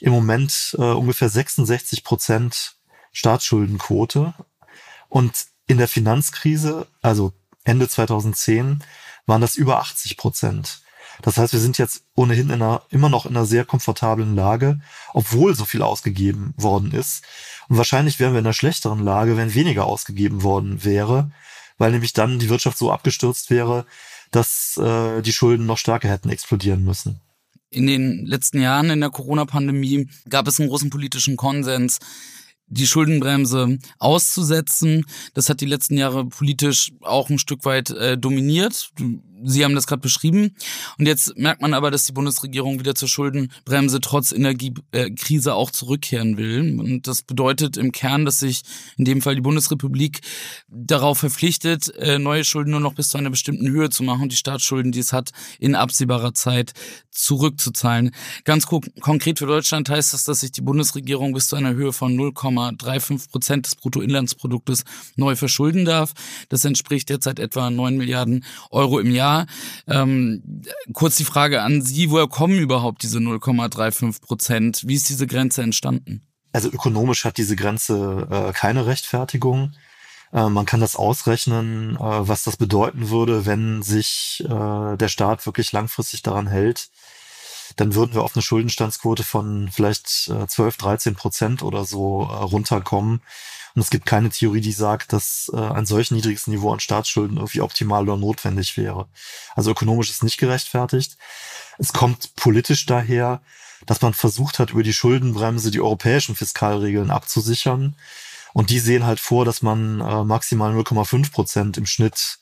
im 0.00 0.12
Moment 0.12 0.76
äh, 0.78 0.82
ungefähr 0.82 1.28
66 1.28 2.04
Prozent 2.04 2.76
Staatsschuldenquote. 3.12 4.34
Und 5.08 5.46
in 5.66 5.78
der 5.78 5.88
Finanzkrise, 5.88 6.86
also 7.00 7.32
Ende 7.64 7.88
2010, 7.88 8.84
waren 9.26 9.40
das 9.40 9.56
über 9.56 9.78
80 9.78 10.16
Prozent. 10.16 10.83
Das 11.22 11.36
heißt, 11.38 11.52
wir 11.52 11.60
sind 11.60 11.78
jetzt 11.78 12.04
ohnehin 12.14 12.50
in 12.50 12.62
einer, 12.62 12.82
immer 12.90 13.08
noch 13.08 13.26
in 13.26 13.36
einer 13.36 13.46
sehr 13.46 13.64
komfortablen 13.64 14.34
Lage, 14.34 14.80
obwohl 15.12 15.54
so 15.54 15.64
viel 15.64 15.82
ausgegeben 15.82 16.54
worden 16.56 16.92
ist. 16.92 17.22
Und 17.68 17.76
wahrscheinlich 17.76 18.20
wären 18.20 18.32
wir 18.32 18.40
in 18.40 18.46
einer 18.46 18.52
schlechteren 18.52 19.00
Lage, 19.00 19.36
wenn 19.36 19.54
weniger 19.54 19.86
ausgegeben 19.86 20.42
worden 20.42 20.84
wäre, 20.84 21.30
weil 21.78 21.92
nämlich 21.92 22.12
dann 22.12 22.38
die 22.38 22.48
Wirtschaft 22.48 22.78
so 22.78 22.92
abgestürzt 22.92 23.50
wäre, 23.50 23.86
dass 24.30 24.76
äh, 24.76 25.22
die 25.22 25.32
Schulden 25.32 25.66
noch 25.66 25.78
stärker 25.78 26.08
hätten 26.08 26.28
explodieren 26.28 26.84
müssen. 26.84 27.20
In 27.70 27.86
den 27.86 28.24
letzten 28.24 28.60
Jahren 28.60 28.90
in 28.90 29.00
der 29.00 29.10
Corona-Pandemie 29.10 30.08
gab 30.28 30.46
es 30.46 30.60
einen 30.60 30.68
großen 30.68 30.90
politischen 30.90 31.36
Konsens, 31.36 31.98
die 32.66 32.86
Schuldenbremse 32.86 33.78
auszusetzen. 33.98 35.04
Das 35.34 35.48
hat 35.48 35.60
die 35.60 35.66
letzten 35.66 35.96
Jahre 35.96 36.24
politisch 36.24 36.92
auch 37.00 37.30
ein 37.30 37.38
Stück 37.38 37.64
weit 37.64 37.90
äh, 37.90 38.16
dominiert. 38.16 38.90
Sie 39.44 39.64
haben 39.64 39.74
das 39.74 39.86
gerade 39.86 40.00
beschrieben. 40.00 40.54
Und 40.98 41.06
jetzt 41.06 41.36
merkt 41.36 41.62
man 41.62 41.74
aber, 41.74 41.90
dass 41.90 42.04
die 42.04 42.12
Bundesregierung 42.12 42.78
wieder 42.78 42.94
zur 42.94 43.08
Schuldenbremse 43.08 44.00
trotz 44.00 44.32
Energiekrise 44.32 45.54
auch 45.54 45.70
zurückkehren 45.70 46.36
will. 46.36 46.78
Und 46.80 47.06
das 47.06 47.22
bedeutet 47.22 47.76
im 47.76 47.92
Kern, 47.92 48.24
dass 48.24 48.40
sich 48.40 48.62
in 48.96 49.04
dem 49.04 49.22
Fall 49.22 49.34
die 49.34 49.40
Bundesrepublik 49.40 50.20
darauf 50.68 51.18
verpflichtet, 51.18 51.94
äh, 51.96 52.18
neue 52.18 52.44
Schulden 52.44 52.70
nur 52.70 52.80
noch 52.80 52.94
bis 52.94 53.08
zu 53.08 53.18
einer 53.18 53.30
bestimmten 53.30 53.68
Höhe 53.68 53.90
zu 53.90 54.02
machen 54.02 54.22
und 54.22 54.32
die 54.32 54.36
Staatsschulden, 54.36 54.92
die 54.92 55.00
es 55.00 55.12
hat, 55.12 55.30
in 55.58 55.74
absehbarer 55.74 56.34
Zeit 56.34 56.72
zurückzuzahlen. 57.10 58.10
Ganz 58.44 58.66
ko 58.66 58.80
konkret 59.00 59.38
für 59.38 59.46
Deutschland 59.46 59.88
heißt 59.88 60.12
das, 60.12 60.24
dass 60.24 60.40
sich 60.40 60.52
die 60.52 60.62
Bundesregierung 60.62 61.32
bis 61.32 61.46
zu 61.46 61.56
einer 61.56 61.74
Höhe 61.74 61.92
von 61.92 62.16
0,35 62.16 63.30
Prozent 63.30 63.66
des 63.66 63.76
Bruttoinlandsproduktes 63.76 64.84
neu 65.16 65.36
verschulden 65.36 65.84
darf. 65.84 66.12
Das 66.48 66.64
entspricht 66.64 67.08
derzeit 67.08 67.38
etwa 67.38 67.70
9 67.70 67.96
Milliarden 67.96 68.44
Euro 68.70 68.98
im 68.98 69.12
Jahr. 69.12 69.33
Ähm, 69.86 70.62
kurz 70.92 71.16
die 71.16 71.24
Frage 71.24 71.62
an 71.62 71.82
Sie, 71.82 72.10
woher 72.10 72.28
kommen 72.28 72.58
überhaupt 72.58 73.02
diese 73.02 73.18
0,35 73.18 74.22
Prozent? 74.22 74.82
Wie 74.86 74.94
ist 74.94 75.08
diese 75.08 75.26
Grenze 75.26 75.62
entstanden? 75.62 76.22
Also 76.52 76.68
ökonomisch 76.68 77.24
hat 77.24 77.36
diese 77.36 77.56
Grenze 77.56 78.28
äh, 78.30 78.52
keine 78.52 78.86
Rechtfertigung. 78.86 79.72
Äh, 80.34 80.48
man 80.48 80.66
kann 80.66 80.80
das 80.80 80.96
ausrechnen, 80.96 81.96
äh, 81.96 81.98
was 82.00 82.44
das 82.44 82.56
bedeuten 82.56 83.08
würde, 83.10 83.46
wenn 83.46 83.82
sich 83.82 84.42
äh, 84.44 84.96
der 84.96 85.08
Staat 85.08 85.46
wirklich 85.46 85.72
langfristig 85.72 86.22
daran 86.22 86.48
hält. 86.48 86.90
Dann 87.76 87.94
würden 87.94 88.14
wir 88.14 88.22
auf 88.22 88.36
eine 88.36 88.42
Schuldenstandsquote 88.42 89.24
von 89.24 89.70
vielleicht 89.72 90.06
12, 90.06 90.76
13 90.76 91.14
Prozent 91.16 91.62
oder 91.62 91.84
so 91.84 92.22
runterkommen. 92.22 93.22
Und 93.74 93.82
es 93.82 93.90
gibt 93.90 94.06
keine 94.06 94.30
Theorie, 94.30 94.60
die 94.60 94.72
sagt, 94.72 95.12
dass 95.12 95.50
äh, 95.52 95.56
ein 95.56 95.86
solch 95.86 96.10
niedriges 96.10 96.46
Niveau 96.46 96.72
an 96.72 96.80
Staatsschulden 96.80 97.38
irgendwie 97.38 97.60
optimal 97.60 98.04
oder 98.04 98.16
notwendig 98.16 98.76
wäre. 98.76 99.08
Also 99.54 99.72
ökonomisch 99.72 100.10
ist 100.10 100.22
nicht 100.22 100.38
gerechtfertigt. 100.38 101.16
Es 101.78 101.92
kommt 101.92 102.36
politisch 102.36 102.86
daher, 102.86 103.42
dass 103.86 104.00
man 104.00 104.14
versucht 104.14 104.60
hat, 104.60 104.70
über 104.70 104.84
die 104.84 104.92
Schuldenbremse 104.92 105.72
die 105.72 105.80
europäischen 105.80 106.36
Fiskalregeln 106.36 107.10
abzusichern. 107.10 107.96
Und 108.52 108.70
die 108.70 108.78
sehen 108.78 109.04
halt 109.04 109.18
vor, 109.18 109.44
dass 109.44 109.62
man 109.62 110.00
äh, 110.00 110.24
maximal 110.24 110.72
0,5 110.72 111.32
Prozent 111.32 111.76
im 111.76 111.86
Schnitt 111.86 112.38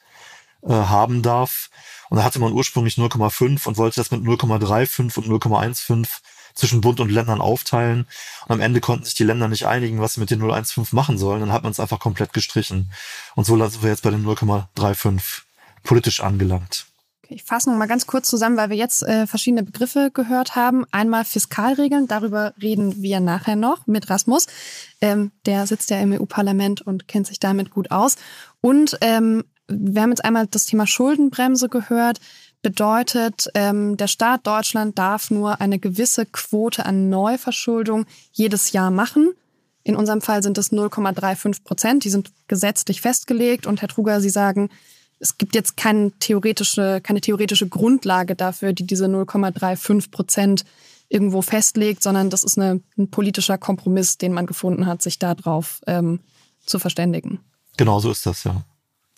äh, 0.62 0.73
haben 0.73 1.23
darf. 1.23 1.71
Und 2.11 2.19
da 2.19 2.25
hatte 2.25 2.41
man 2.41 2.53
ursprünglich 2.53 2.97
0,5 2.97 3.67
und 3.67 3.79
wollte 3.79 4.01
das 4.01 4.11
mit 4.11 4.21
0,35 4.21 5.01
und 5.01 5.43
0,15 5.43 6.07
zwischen 6.54 6.80
Bund 6.80 7.00
und 7.00 7.11
Ländern 7.11 7.40
aufteilen. 7.40 8.06
Und 8.47 8.52
am 8.52 8.61
Ende 8.61 8.80
konnten 8.80 9.04
sich 9.04 9.14
die 9.14 9.25
Länder 9.25 9.49
nicht 9.49 9.66
einigen, 9.66 10.00
was 10.00 10.14
sie 10.14 10.21
mit 10.21 10.30
den 10.30 10.42
0,15 10.42 10.94
machen 10.94 11.18
sollen. 11.18 11.40
Dann 11.40 11.52
hat 11.52 11.62
man 11.62 11.73
es 11.73 11.80
einfach 11.80 11.99
komplett 11.99 12.32
gestrichen. 12.32 12.90
Und 13.35 13.44
so 13.44 13.56
sind 13.56 13.82
wir 13.82 13.90
jetzt 13.90 14.02
bei 14.02 14.11
den 14.11 14.25
0,35 14.25 15.42
politisch 15.82 16.21
angelangt. 16.21 16.87
Ich 17.28 17.44
fasse 17.44 17.71
noch 17.71 17.78
mal 17.78 17.87
ganz 17.87 18.06
kurz 18.06 18.28
zusammen, 18.28 18.56
weil 18.56 18.71
wir 18.71 18.76
jetzt 18.76 19.02
äh, 19.02 19.26
verschiedene 19.26 19.62
Begriffe 19.62 20.11
gehört 20.12 20.54
haben. 20.54 20.85
Einmal 20.90 21.25
Fiskalregeln, 21.25 22.06
darüber 22.06 22.52
reden 22.61 23.00
wir 23.00 23.21
nachher 23.21 23.56
noch 23.56 23.87
mit 23.87 24.11
Rasmus. 24.11 24.47
Ähm, 25.00 25.32
der 25.47 25.66
sitzt 25.66 25.90
ja 25.90 25.99
im 25.99 26.12
EU-Parlament 26.12 26.82
und 26.82 27.09
kennt 27.09 27.26
sich 27.26 27.40
damit 27.40 27.71
gut 27.71 27.90
aus. 27.90 28.16
Und 28.61 28.99
ähm, 29.00 29.44
wir 29.68 30.02
haben 30.02 30.11
jetzt 30.11 30.25
einmal 30.25 30.47
das 30.47 30.66
Thema 30.66 30.87
Schuldenbremse 30.87 31.68
gehört. 31.68 32.21
Bedeutet, 32.62 33.49
ähm, 33.54 33.97
der 33.97 34.07
Staat 34.07 34.47
Deutschland 34.47 34.97
darf 34.97 35.33
nur 35.33 35.61
eine 35.61 35.81
gewisse 35.81 36.26
Quote 36.26 36.87
an 36.87 37.11
Neuverschuldung 37.11 38.07
jedes 38.33 38.71
Jahr 38.71 38.92
machen. 38.92 39.33
In 39.83 39.97
unserem 39.97 40.21
Fall 40.21 40.45
sind 40.45 40.59
es 40.59 40.73
0,35 40.73 41.64
Prozent. 41.64 42.04
Die 42.04 42.11
sind 42.11 42.31
gesetzlich 42.47 43.00
festgelegt. 43.00 43.66
Und 43.66 43.83
Herr 43.83 43.88
Truger, 43.88 44.21
Sie 44.21 44.31
sagen, 44.31 44.71
es 45.19 45.38
gibt 45.38 45.57
jetzt 45.57 45.76
keine 45.76 46.12
theoretische, 46.12 47.00
keine 47.02 47.21
theoretische 47.21 47.69
Grundlage 47.69 48.37
dafür, 48.37 48.73
die 48.73 48.87
diese 48.87 49.07
0,35 49.07 50.11
Prozent 50.12 50.64
irgendwo 51.09 51.42
festlegt, 51.42 52.02
sondern 52.02 52.31
das 52.31 52.45
ist 52.45 52.59
eine, 52.59 52.81
ein 52.97 53.11
politischer 53.11 53.59
Kompromiss, 53.59 54.19
den 54.19 54.33
man 54.33 54.47
gefunden 54.47 54.87
hat, 54.87 55.02
sich 55.02 55.19
darauf 55.19 55.81
ähm, 55.87 56.21
zu 56.64 56.78
verständigen. 56.78 57.40
Genau 57.76 57.99
so 57.99 58.11
ist 58.11 58.25
das, 58.25 58.45
ja. 58.45 58.62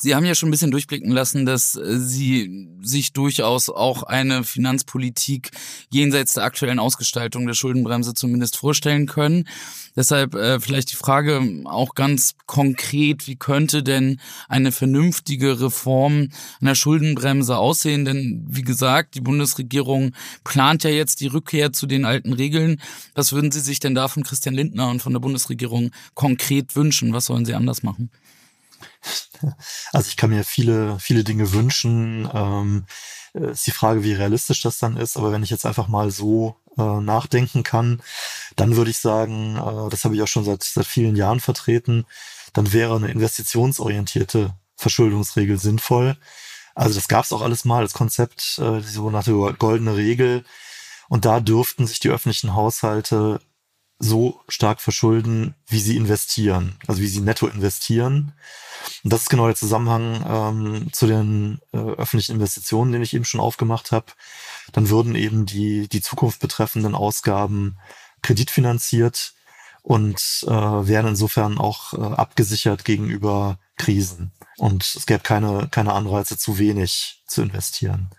Sie 0.05 0.15
haben 0.15 0.27
ja 0.27 0.35
schon 0.35 0.51
ein 0.51 0.53
bisschen 0.53 0.71
durchblicken 0.71 1.11
lassen, 1.11 1.47
dass 1.47 1.77
äh, 1.77 1.99
Sie 1.99 2.69
sich 2.83 3.15
durchaus 3.15 3.71
auch 3.71 4.03
eine 4.03 4.45
Finanzpolitik 4.45 5.51
jenseits 5.91 6.35
der 6.35 6.45
aktuellen 6.45 6.79
Ausgestaltung 6.79 7.47
der 7.47 7.55
Schuldenbremse 7.55 8.13
zumindest 8.13 8.59
vorstellen 8.59 9.07
können. 9.07 9.49
Deshalb 9.97 10.35
äh, 10.35 10.61
vielleicht 10.61 10.93
die 10.93 10.97
Frage 10.97 11.41
auch 11.65 11.95
ganz 11.95 12.35
konkret, 12.45 13.27
wie 13.27 13.37
könnte 13.37 13.83
denn 13.83 14.21
eine 14.47 14.73
vernünftige 14.73 15.63
Reform 15.63 16.29
einer 16.61 16.75
Schuldenbremse 16.75 17.57
aussehen? 17.57 18.05
Denn 18.05 18.45
wie 18.47 18.61
gesagt, 18.61 19.15
die 19.15 19.23
Bundesregierung 19.23 20.13
plant 20.45 20.85
ja 20.85 20.91
jetzt 20.91 21.23
die 21.23 21.29
Rückkehr 21.29 21.73
zu 21.73 21.87
den 21.87 22.05
alten 22.05 22.35
Regeln. 22.35 22.79
Was 23.15 23.33
würden 23.33 23.51
Sie 23.51 23.61
sich 23.61 23.81
denn 23.81 23.95
da 23.95 24.09
von 24.09 24.23
Christian 24.23 24.55
Lindner 24.55 24.91
und 24.91 25.01
von 25.01 25.15
der 25.15 25.21
Bundesregierung 25.21 25.93
konkret 26.13 26.77
wünschen? 26.77 27.15
Was 27.15 27.25
sollen 27.25 27.47
Sie 27.47 27.55
anders 27.55 27.83
machen? 27.83 28.11
Also 29.93 30.09
ich 30.09 30.17
kann 30.17 30.31
mir 30.31 30.43
viele, 30.43 30.99
viele 31.01 31.23
Dinge 31.23 31.53
wünschen. 31.53 32.29
Ähm, 32.33 32.87
äh, 33.35 33.51
ist 33.53 33.67
die 33.67 33.73
Frage, 33.73 34.03
wie 34.05 34.15
realistisch 34.15 34.63
das 34.63 34.79
dann 34.79 34.97
ist. 34.97 35.17
Aber 35.17 35.33
wenn 35.33 35.43
ich 35.43 35.51
jetzt 35.51 35.67
einfach 35.67 35.89
mal 35.89 36.11
so 36.11 36.57
äh, 36.79 37.01
nachdenken 37.01 37.63
kann, 37.63 38.03
dann 38.57 38.77
würde 38.77 38.91
ich 38.91 38.99
sagen, 38.99 39.57
äh, 39.57 39.91
das 39.91 40.05
habe 40.05 40.15
ich 40.15 40.23
auch 40.23 40.29
schon 40.29 40.45
seit, 40.45 40.63
seit 40.63 40.87
vielen 40.87 41.17
Jahren 41.17 41.41
vertreten, 41.41 42.07
dann 42.53 42.73
wäre 42.73 42.97
eine 42.97 43.11
investitionsorientierte 43.11 44.55
Verschuldungsregel 44.77 45.59
sinnvoll. 45.59 46.17
Also 46.75 46.95
das 46.97 47.09
gab 47.09 47.25
es 47.25 47.33
auch 47.33 47.43
alles 47.43 47.65
mal, 47.65 47.83
das 47.83 47.95
Konzept, 47.95 48.59
äh, 48.59 48.81
die 48.81 48.89
sogenannte 48.89 49.33
goldene 49.59 49.97
Regel. 49.97 50.45
Und 51.09 51.25
da 51.25 51.41
dürften 51.41 51.87
sich 51.87 52.01
die 52.01 52.09
öffentlichen 52.11 52.55
Haushalte 52.55 53.41
so 53.99 54.41
stark 54.49 54.81
verschulden, 54.81 55.55
wie 55.67 55.81
sie 55.81 55.97
investieren, 55.97 56.77
also 56.87 57.01
wie 57.01 57.07
sie 57.07 57.21
netto 57.21 57.47
investieren. 57.47 58.33
Und 59.03 59.13
das 59.13 59.23
ist 59.23 59.31
genau 59.31 59.47
der 59.47 59.55
Zusammenhang 59.55 60.25
ähm, 60.29 60.93
zu 60.93 61.07
den 61.07 61.61
äh, 61.73 61.79
öffentlichen 61.79 62.35
Investitionen, 62.35 62.93
den 62.93 63.03
ich 63.03 63.15
eben 63.15 63.25
schon 63.25 63.41
aufgemacht 63.41 63.93
habe. 63.93 64.07
Dann 64.73 64.91
würden 64.91 65.15
eben 65.15 65.47
die, 65.47 65.89
die 65.89 66.03
Zukunft 66.03 66.41
betreffenden 66.41 66.95
Ausgaben 66.95 67.79
kreditfinanziert 68.23 69.35
und 69.83 70.45
äh, 70.47 70.51
wären 70.51 71.09
insofern 71.09 71.59
auch 71.59 71.93
äh, 71.93 72.01
abgesichert 72.01 72.85
gegenüber 72.85 73.59
Krisen. 73.77 74.33
Und 74.57 74.83
es 74.83 75.07
gäbe 75.07 75.21
keine, 75.21 75.69
keine 75.71 75.93
Anreize, 75.93 76.39
zu 76.39 76.59
wenig 76.59 77.23
zu 77.27 77.43
investieren. 77.43 78.11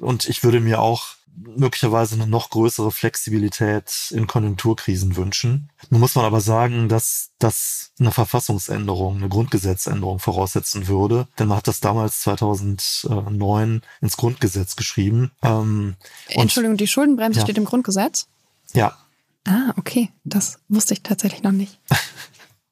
Und 0.00 0.28
ich 0.28 0.42
würde 0.42 0.60
mir 0.60 0.80
auch 0.80 1.14
möglicherweise 1.36 2.14
eine 2.14 2.26
noch 2.26 2.50
größere 2.50 2.90
Flexibilität 2.90 4.10
in 4.10 4.26
Konjunkturkrisen 4.26 5.16
wünschen. 5.16 5.70
Nun 5.90 6.00
muss 6.00 6.14
man 6.14 6.24
aber 6.24 6.40
sagen, 6.40 6.88
dass 6.88 7.30
das 7.38 7.92
eine 7.98 8.12
Verfassungsänderung, 8.12 9.16
eine 9.16 9.28
Grundgesetzänderung 9.28 10.18
voraussetzen 10.18 10.88
würde, 10.88 11.28
denn 11.38 11.48
man 11.48 11.58
hat 11.58 11.68
das 11.68 11.80
damals 11.80 12.20
2009 12.20 13.82
ins 14.00 14.16
Grundgesetz 14.16 14.76
geschrieben. 14.76 15.30
Ähm, 15.42 15.96
Entschuldigung, 16.28 16.76
die 16.76 16.86
Schuldenbremse 16.86 17.40
ja. 17.40 17.46
steht 17.46 17.58
im 17.58 17.64
Grundgesetz? 17.64 18.28
Ja. 18.72 18.96
Ah, 19.44 19.72
okay, 19.76 20.10
das 20.24 20.60
wusste 20.68 20.94
ich 20.94 21.02
tatsächlich 21.02 21.42
noch 21.42 21.52
nicht. 21.52 21.80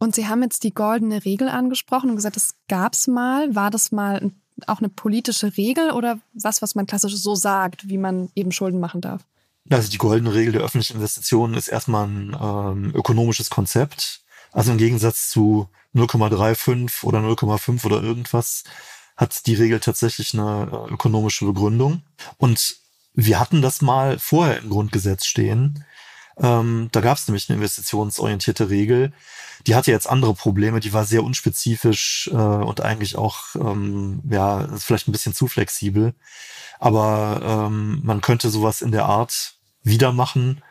Und 0.02 0.14
Sie 0.14 0.26
haben 0.26 0.42
jetzt 0.42 0.64
die 0.64 0.72
goldene 0.72 1.26
Regel 1.26 1.50
angesprochen 1.50 2.08
und 2.08 2.16
gesagt, 2.16 2.36
das 2.36 2.54
gab's 2.68 3.06
mal. 3.06 3.54
War 3.54 3.70
das 3.70 3.92
mal 3.92 4.16
ein 4.16 4.39
auch 4.68 4.78
eine 4.78 4.88
politische 4.88 5.56
Regel 5.56 5.90
oder 5.90 6.18
was, 6.34 6.62
was 6.62 6.74
man 6.74 6.86
klassisch 6.86 7.16
so 7.16 7.34
sagt, 7.34 7.88
wie 7.88 7.98
man 7.98 8.30
eben 8.34 8.52
Schulden 8.52 8.80
machen 8.80 9.00
darf? 9.00 9.22
Also 9.68 9.90
die 9.90 9.98
goldene 9.98 10.34
Regel 10.34 10.52
der 10.52 10.62
öffentlichen 10.62 10.96
Investitionen 10.96 11.54
ist 11.54 11.68
erstmal 11.68 12.06
ein 12.06 12.36
ähm, 12.40 12.92
ökonomisches 12.94 13.50
Konzept. 13.50 14.22
Also 14.52 14.72
im 14.72 14.78
Gegensatz 14.78 15.28
zu 15.28 15.68
0,35 15.94 17.04
oder 17.04 17.20
0,5 17.20 17.84
oder 17.84 18.02
irgendwas 18.02 18.64
hat 19.16 19.46
die 19.46 19.54
Regel 19.54 19.80
tatsächlich 19.80 20.34
eine 20.34 20.68
äh, 20.88 20.92
ökonomische 20.92 21.44
Begründung. 21.44 22.02
Und 22.38 22.76
wir 23.14 23.38
hatten 23.38 23.62
das 23.62 23.82
mal 23.82 24.18
vorher 24.18 24.58
im 24.58 24.70
Grundgesetz 24.70 25.26
stehen. 25.26 25.84
Ähm, 26.40 26.88
da 26.92 27.00
gab 27.00 27.18
es 27.18 27.28
nämlich 27.28 27.48
eine 27.48 27.56
investitionsorientierte 27.56 28.70
Regel, 28.70 29.12
die 29.66 29.74
hatte 29.74 29.90
jetzt 29.90 30.08
andere 30.08 30.34
Probleme, 30.34 30.80
die 30.80 30.92
war 30.92 31.04
sehr 31.04 31.22
unspezifisch 31.22 32.30
äh, 32.32 32.36
und 32.36 32.80
eigentlich 32.80 33.16
auch, 33.16 33.54
ähm, 33.56 34.22
ja, 34.28 34.68
vielleicht 34.78 35.08
ein 35.08 35.12
bisschen 35.12 35.34
zu 35.34 35.48
flexibel. 35.48 36.14
Aber 36.78 37.68
ähm, 37.68 38.00
man 38.02 38.22
könnte 38.22 38.48
sowas 38.48 38.80
in 38.80 38.90
der 38.92 39.04
Art 39.04 39.54
wieder 39.82 40.12
machen. 40.12 40.62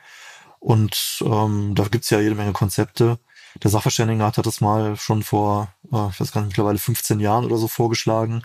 Und 0.59 1.23
ähm, 1.23 1.73
da 1.75 1.83
gibt's 1.83 2.09
ja 2.09 2.19
jede 2.19 2.35
Menge 2.35 2.51
Konzepte. 2.51 3.19
Der 3.63 3.71
Sachverständigenrat 3.71 4.37
hat 4.37 4.45
das 4.45 4.61
mal 4.61 4.97
schon 4.97 5.23
vor, 5.23 5.73
äh, 5.91 6.09
ich 6.09 6.19
weiß 6.19 6.31
gar 6.31 6.41
nicht, 6.41 6.49
mittlerweile 6.49 6.79
15 6.79 7.19
Jahren 7.19 7.45
oder 7.45 7.57
so 7.57 7.67
vorgeschlagen. 7.67 8.43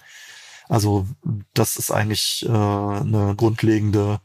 Also 0.69 1.07
das 1.55 1.77
ist 1.77 1.91
eigentlich 1.91 2.45
äh, 2.47 2.49
eine 2.49 3.35
grundlegende 3.37 4.21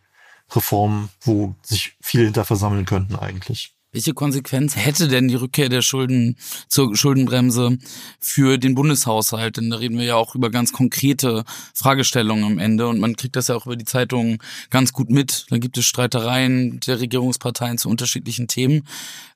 Reform, 0.52 1.10
wo 1.22 1.56
sich 1.62 1.96
viele 2.02 2.26
hinter 2.26 2.46
versammeln 2.46 2.86
könnten 2.86 3.16
eigentlich. 3.16 3.74
Welche 3.92 4.14
Konsequenz 4.14 4.76
hätte 4.76 5.08
denn 5.08 5.28
die 5.28 5.36
Rückkehr 5.36 5.68
der 5.68 5.82
Schulden 5.82 6.38
zur 6.68 6.96
Schuldenbremse 6.96 7.80
für 8.20 8.60
den 8.60 8.76
Bundeshaushalt? 8.76 9.58
Denn 9.58 9.72
da 9.72 9.78
reden 9.78 9.98
wir 9.98 10.06
ja 10.06 10.16
auch 10.16 10.36
über 10.36 10.52
ganz 10.52 10.72
konkrete 10.74 11.44
Fragestellungen 11.74 12.44
am 12.44 12.60
Ende 12.60 12.88
und 12.88 13.00
man 13.00 13.16
kriegt 13.16 13.36
das 13.36 13.48
ja 13.48 13.56
auch 13.56 13.66
über 13.66 13.76
die 13.76 13.86
Zeitungen 13.86 14.38
ganz 14.70 14.94
gut 14.94 15.10
mit. 15.10 15.48
Da 15.50 15.58
gibt 15.58 15.76
es 15.80 15.86
Streitereien 15.86 16.80
der 16.82 17.00
Regierungsparteien 17.00 17.80
zu 17.80 17.90
unterschiedlichen 17.90 18.48
Themen. 18.48 18.88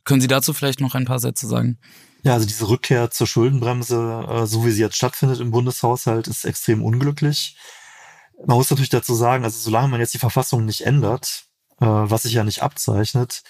Können 0.03 0.21
Sie 0.21 0.27
dazu 0.27 0.53
vielleicht 0.53 0.81
noch 0.81 0.93
ein 0.93 1.05
paar 1.05 1.19
Sätze 1.19 1.47
sagen? 1.47 1.79
Ja, 2.21 2.33
also 2.33 2.45
diese 2.45 2.69
Rückkehr 2.69 3.09
zur 3.09 3.25
Schuldenbremse, 3.25 4.25
äh, 4.29 4.45
so 4.45 4.65
wie 4.65 4.71
sie 4.71 4.81
jetzt 4.81 4.95
stattfindet 4.95 5.39
im 5.39 5.51
Bundeshaushalt, 5.51 6.27
ist 6.27 6.45
extrem 6.45 6.83
unglücklich. 6.83 7.57
Man 8.45 8.57
muss 8.57 8.69
natürlich 8.69 8.89
dazu 8.89 9.15
sagen, 9.15 9.43
also 9.43 9.57
solange 9.57 9.87
man 9.87 9.99
jetzt 9.99 10.13
die 10.13 10.19
Verfassung 10.19 10.65
nicht 10.65 10.81
ändert, 10.81 11.45
äh, 11.79 11.85
was 11.85 12.23
sich 12.23 12.33
ja 12.33 12.43
nicht 12.43 12.61
abzeichnet, 12.61 13.43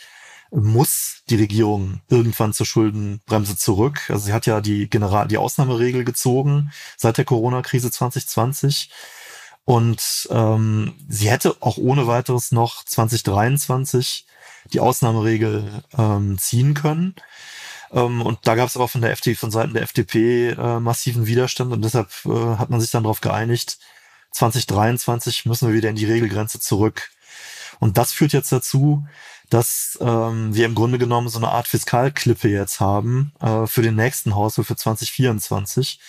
muss 0.51 1.23
die 1.29 1.35
Regierung 1.35 2.01
irgendwann 2.09 2.53
zur 2.53 2.65
Schuldenbremse 2.65 3.57
zurück. 3.57 4.01
Also 4.09 4.25
sie 4.25 4.33
hat 4.33 4.45
ja 4.45 4.61
die 4.61 4.89
General 4.89 5.27
die 5.27 5.37
Ausnahmeregel 5.37 6.03
gezogen 6.03 6.71
seit 6.95 7.17
der 7.17 7.25
Corona-Krise 7.25 7.89
2020. 7.89 8.91
Und 9.65 10.27
ähm, 10.29 10.93
sie 11.07 11.31
hätte 11.31 11.55
auch 11.61 11.77
ohne 11.77 12.05
weiteres 12.05 12.51
noch 12.51 12.83
2023 12.83 14.27
die 14.71 14.79
Ausnahmeregel 14.79 15.83
ähm, 15.97 16.37
ziehen 16.37 16.73
können. 16.73 17.15
Ähm, 17.91 18.21
und 18.21 18.39
da 18.43 18.55
gab 18.55 18.67
es 18.67 18.75
aber 18.75 18.87
von 18.87 19.01
der 19.01 19.11
FDP, 19.11 19.35
von 19.35 19.51
Seiten 19.51 19.73
der 19.73 19.83
FDP 19.83 20.49
äh, 20.49 20.79
massiven 20.79 21.25
Widerstand 21.27 21.71
und 21.71 21.83
deshalb 21.83 22.09
äh, 22.25 22.57
hat 22.57 22.69
man 22.69 22.81
sich 22.81 22.91
dann 22.91 23.03
darauf 23.03 23.21
geeinigt, 23.21 23.77
2023 24.33 25.45
müssen 25.45 25.67
wir 25.67 25.75
wieder 25.75 25.89
in 25.89 25.95
die 25.95 26.05
Regelgrenze 26.05 26.59
zurück. 26.59 27.11
Und 27.79 27.97
das 27.97 28.11
führt 28.11 28.33
jetzt 28.33 28.51
dazu, 28.51 29.05
dass 29.49 29.97
ähm, 30.01 30.55
wir 30.55 30.65
im 30.65 30.75
Grunde 30.75 30.97
genommen 30.97 31.29
so 31.29 31.37
eine 31.37 31.49
Art 31.49 31.67
Fiskalklippe 31.67 32.49
jetzt 32.49 32.79
haben 32.79 33.33
äh, 33.39 33.67
für 33.67 33.81
den 33.81 33.95
nächsten 33.95 34.35
Haushalt 34.35 34.67
für 34.67 34.75
2024. 34.75 35.99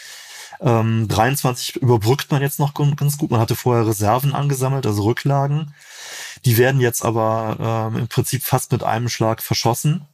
Ähm, 0.60 1.08
23 1.08 1.76
überbrückt 1.76 2.30
man 2.30 2.42
jetzt 2.42 2.58
noch 2.58 2.74
ganz 2.74 3.18
gut. 3.18 3.30
Man 3.30 3.40
hatte 3.40 3.56
vorher 3.56 3.86
Reserven 3.86 4.34
angesammelt, 4.34 4.86
also 4.86 5.02
Rücklagen. 5.02 5.74
Die 6.44 6.56
werden 6.56 6.80
jetzt 6.80 7.04
aber 7.04 7.90
ähm, 7.92 8.00
im 8.02 8.08
Prinzip 8.08 8.42
fast 8.44 8.72
mit 8.72 8.82
einem 8.82 9.08
Schlag 9.08 9.42
verschossen. 9.42 10.06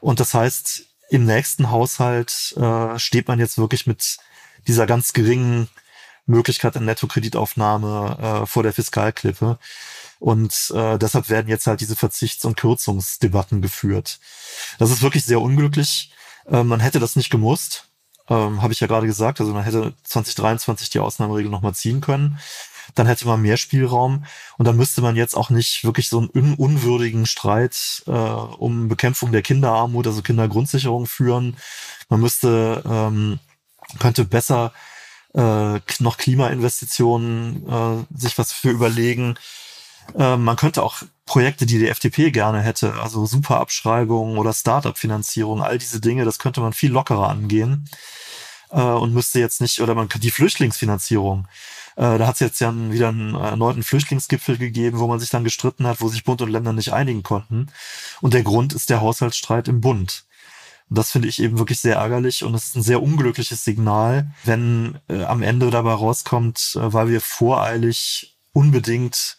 Und 0.00 0.20
das 0.20 0.34
heißt, 0.34 0.82
im 1.10 1.24
nächsten 1.24 1.70
Haushalt 1.70 2.54
äh, 2.56 2.98
steht 2.98 3.28
man 3.28 3.38
jetzt 3.38 3.58
wirklich 3.58 3.86
mit 3.86 4.18
dieser 4.66 4.86
ganz 4.86 5.12
geringen 5.12 5.68
Möglichkeit 6.30 6.76
an 6.76 6.84
Nettokreditaufnahme 6.84 8.42
äh, 8.42 8.46
vor 8.46 8.62
der 8.62 8.72
Fiskalklippe. 8.72 9.58
Und 10.18 10.72
äh, 10.74 10.98
deshalb 10.98 11.28
werden 11.30 11.48
jetzt 11.48 11.66
halt 11.66 11.80
diese 11.80 11.96
Verzichts- 11.96 12.44
und 12.44 12.56
Kürzungsdebatten 12.56 13.62
geführt. 13.62 14.20
Das 14.78 14.90
ist 14.90 15.02
wirklich 15.02 15.24
sehr 15.24 15.40
unglücklich. 15.40 16.12
Äh, 16.46 16.62
man 16.62 16.80
hätte 16.80 17.00
das 17.00 17.16
nicht 17.16 17.30
gemusst, 17.30 17.88
ähm, 18.28 18.62
habe 18.62 18.72
ich 18.72 18.80
ja 18.80 18.86
gerade 18.86 19.06
gesagt. 19.06 19.40
Also 19.40 19.52
man 19.52 19.64
hätte 19.64 19.94
2023 20.04 20.90
die 20.90 21.00
Ausnahmeregel 21.00 21.50
nochmal 21.50 21.74
ziehen 21.74 22.00
können. 22.00 22.38
Dann 22.94 23.06
hätte 23.06 23.26
man 23.26 23.40
mehr 23.40 23.56
Spielraum 23.56 24.24
und 24.58 24.64
dann 24.66 24.76
müsste 24.76 25.00
man 25.00 25.14
jetzt 25.14 25.36
auch 25.36 25.48
nicht 25.48 25.84
wirklich 25.84 26.08
so 26.08 26.18
einen 26.18 26.30
un 26.34 26.54
unwürdigen 26.54 27.24
Streit 27.24 28.02
äh, 28.06 28.10
um 28.10 28.88
Bekämpfung 28.88 29.32
der 29.32 29.42
Kinderarmut, 29.42 30.06
also 30.06 30.22
Kindergrundsicherung 30.22 31.06
führen. 31.06 31.56
Man 32.08 32.20
müsste 32.20 32.82
ähm, 32.84 33.38
könnte 33.98 34.24
besser 34.24 34.72
äh, 35.34 35.80
noch 36.00 36.16
Klimainvestitionen 36.16 37.68
äh, 37.68 38.18
sich 38.18 38.36
was 38.38 38.52
für 38.52 38.70
überlegen. 38.70 39.36
Äh, 40.18 40.36
man 40.36 40.56
könnte 40.56 40.82
auch 40.82 41.02
Projekte, 41.26 41.66
die 41.66 41.78
die 41.78 41.88
FDP 41.88 42.30
gerne 42.30 42.60
hätte, 42.60 42.94
also 42.94 43.24
Superabschreibungen 43.26 44.38
oder 44.38 44.52
Startup-Finanzierung, 44.52 45.62
all 45.62 45.78
diese 45.78 46.00
Dinge, 46.00 46.24
das 46.24 46.38
könnte 46.38 46.60
man 46.60 46.72
viel 46.72 46.90
lockerer 46.90 47.28
angehen 47.28 47.88
äh, 48.70 48.80
und 48.80 49.14
müsste 49.14 49.38
jetzt 49.38 49.60
nicht, 49.60 49.80
oder 49.80 49.94
man 49.94 50.08
die 50.08 50.30
Flüchtlingsfinanzierung. 50.30 51.46
Äh, 51.96 52.18
da 52.18 52.26
hat 52.26 52.34
es 52.34 52.40
jetzt 52.40 52.60
ja 52.60 52.72
wieder 52.74 53.08
einen 53.08 53.34
erneuten 53.34 53.82
Flüchtlingsgipfel 53.82 54.58
gegeben, 54.58 54.98
wo 54.98 55.06
man 55.06 55.20
sich 55.20 55.30
dann 55.30 55.44
gestritten 55.44 55.86
hat, 55.86 56.00
wo 56.00 56.08
sich 56.08 56.24
Bund 56.24 56.42
und 56.42 56.50
Länder 56.50 56.72
nicht 56.72 56.92
einigen 56.92 57.22
konnten. 57.22 57.68
Und 58.20 58.34
der 58.34 58.42
Grund 58.42 58.72
ist 58.72 58.90
der 58.90 59.00
Haushaltsstreit 59.00 59.68
im 59.68 59.80
Bund. 59.80 60.24
Das 60.92 61.12
finde 61.12 61.28
ich 61.28 61.40
eben 61.40 61.58
wirklich 61.58 61.80
sehr 61.80 61.96
ärgerlich 61.96 62.42
und 62.42 62.54
es 62.54 62.66
ist 62.66 62.76
ein 62.76 62.82
sehr 62.82 63.00
unglückliches 63.00 63.64
Signal, 63.64 64.32
wenn 64.44 64.98
äh, 65.08 65.22
am 65.22 65.42
Ende 65.42 65.70
dabei 65.70 65.92
rauskommt, 65.92 66.76
äh, 66.76 66.92
weil 66.92 67.08
wir 67.08 67.20
voreilig 67.20 68.36
unbedingt 68.52 69.38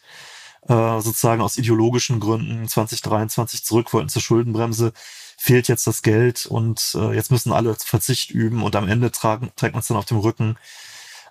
äh, 0.67 1.01
sozusagen 1.01 1.41
aus 1.41 1.57
ideologischen 1.57 2.21
Gründen 2.21 2.67
2023 2.67 3.65
zurück 3.65 3.91
wollten 3.93 4.07
zur 4.07 4.21
Schuldenbremse, 4.21 4.93
fehlt 5.37 5.67
jetzt 5.67 5.87
das 5.87 6.03
Geld 6.03 6.45
und 6.45 6.95
äh, 6.95 7.13
jetzt 7.13 7.31
müssen 7.31 7.51
alle 7.51 7.75
Verzicht 7.75 8.31
üben 8.31 8.63
und 8.63 8.75
am 8.77 8.87
Ende 8.87 9.11
tragen, 9.11 9.51
trägt 9.57 9.73
man 9.73 9.81
es 9.81 9.87
dann 9.87 9.97
auf 9.97 10.05
dem 10.05 10.19
Rücken 10.19 10.55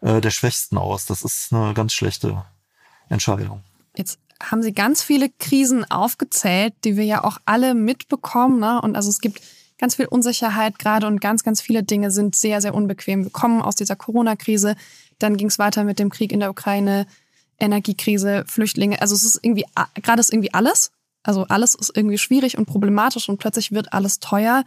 äh, 0.03 0.21
der 0.21 0.31
Schwächsten 0.31 0.77
aus. 0.77 1.07
Das 1.07 1.23
ist 1.23 1.53
eine 1.53 1.73
ganz 1.73 1.95
schlechte 1.95 2.45
Entscheidung. 3.09 3.63
Jetzt 3.97 4.19
haben 4.43 4.63
Sie 4.63 4.73
ganz 4.73 5.03
viele 5.03 5.31
Krisen 5.31 5.91
aufgezählt, 5.91 6.75
die 6.85 6.97
wir 6.97 7.05
ja 7.05 7.25
auch 7.25 7.39
alle 7.45 7.75
mitbekommen. 7.75 8.59
Ne? 8.59 8.81
Und 8.83 8.97
also 8.97 9.09
es 9.09 9.21
gibt 9.21 9.41
ganz 9.81 9.97
viel 9.97 10.07
Unsicherheit 10.07 10.79
gerade 10.79 11.07
und 11.07 11.21
ganz, 11.21 11.43
ganz 11.43 11.61
viele 11.61 11.83
Dinge 11.83 12.11
sind 12.11 12.37
sehr, 12.37 12.61
sehr 12.61 12.75
unbequem. 12.75 13.25
Wir 13.25 13.31
kommen 13.31 13.63
aus 13.63 13.75
dieser 13.75 13.97
Corona-Krise, 13.97 14.77
dann 15.19 15.37
ging 15.37 15.49
es 15.49 15.59
weiter 15.59 15.85
mit 15.85 15.99
dem 15.99 16.11
Krieg 16.11 16.33
in 16.33 16.41
der 16.41 16.51
Ukraine, 16.51 17.07
Energiekrise, 17.59 18.45
Flüchtlinge. 18.47 19.01
Also 19.01 19.15
es 19.15 19.25
ist 19.25 19.41
irgendwie, 19.43 19.65
gerade 20.03 20.21
ist 20.21 20.33
irgendwie 20.33 20.55
alles. 20.55 20.93
Also 21.23 21.45
alles 21.49 21.75
ist 21.75 21.95
irgendwie 21.95 22.19
schwierig 22.19 22.57
und 22.57 22.67
problematisch 22.67 23.29
und 23.29 23.39
plötzlich 23.39 23.73
wird 23.73 23.93
alles 23.93 24.21
teuer. 24.21 24.65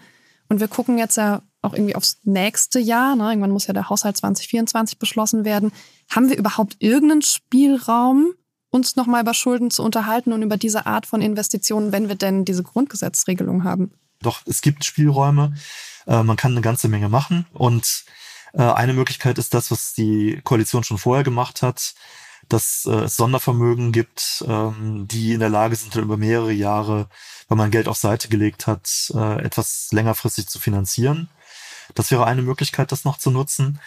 Und 0.50 0.60
wir 0.60 0.68
gucken 0.68 0.98
jetzt 0.98 1.18
ja 1.18 1.42
auch 1.62 1.74
irgendwie 1.74 1.96
aufs 1.96 2.20
nächste 2.24 2.80
Jahr. 2.80 3.16
Ne? 3.16 3.30
Irgendwann 3.30 3.52
muss 3.52 3.68
ja 3.68 3.74
der 3.74 3.90
Haushalt 3.90 4.18
2024 4.18 5.00
beschlossen 5.00 5.46
werden. 5.46 5.72
Haben 6.10 6.30
wir 6.30 6.38
überhaupt 6.38 6.76
irgendeinen 6.80 7.22
Spielraum, 7.22 8.34
uns 8.70 8.96
nochmal 8.96 9.22
über 9.22 9.34
Schulden 9.34 9.72
zu 9.72 9.84
unterhalten 9.84 10.34
und 10.34 10.42
über 10.44 10.58
diese 10.58 10.86
Art 10.86 11.06
von 11.06 11.22
Investitionen, 11.22 11.92
wenn 11.92 12.10
wir 12.10 12.16
denn 12.16 12.46
diese 12.46 12.64
Grundgesetzregelung 12.64 13.64
haben? 13.64 13.92
Doch, 14.24 14.42
es 14.46 14.62
gibt 14.62 14.86
Spielräume. 14.86 15.54
Äh, 16.08 16.24
man 16.24 16.38
kann 16.38 16.54
eine 16.54 16.62
ganze 16.62 16.88
Menge 16.88 17.10
machen. 17.10 17.46
Und 17.54 18.06
äh, 18.54 18.62
eine 18.64 18.94
Möglichkeit 18.94 19.38
ist 19.38 19.54
das, 19.54 19.72
was 19.72 19.94
die 19.94 20.42
Koalition 20.44 20.84
schon 20.84 20.98
vorher 20.98 21.24
gemacht 21.24 21.62
hat, 21.62 21.94
dass 22.50 22.86
äh, 22.86 23.06
es 23.06 23.16
Sondervermögen 23.16 23.92
gibt, 23.92 24.44
ähm, 24.48 25.08
die 25.08 25.34
in 25.34 25.40
der 25.40 25.50
Lage 25.50 25.76
sind, 25.76 25.96
über 25.96 26.18
mehrere 26.18 26.52
Jahre, 26.52 27.08
wenn 27.48 27.58
man 27.58 27.72
Geld 27.72 27.88
auf 27.88 27.98
Seite 27.98 28.28
gelegt 28.28 28.68
hat, 28.68 29.12
äh, 29.14 29.44
etwas 29.44 29.90
längerfristig 29.92 30.48
zu 30.48 30.60
finanzieren. 30.60 31.30
Das 31.96 32.12
wäre 32.12 32.26
eine 32.26 32.42
Möglichkeit, 32.42 32.92
das 32.92 33.06
noch 33.06 33.18
zu 33.18 33.32
nutzen. 33.32 33.80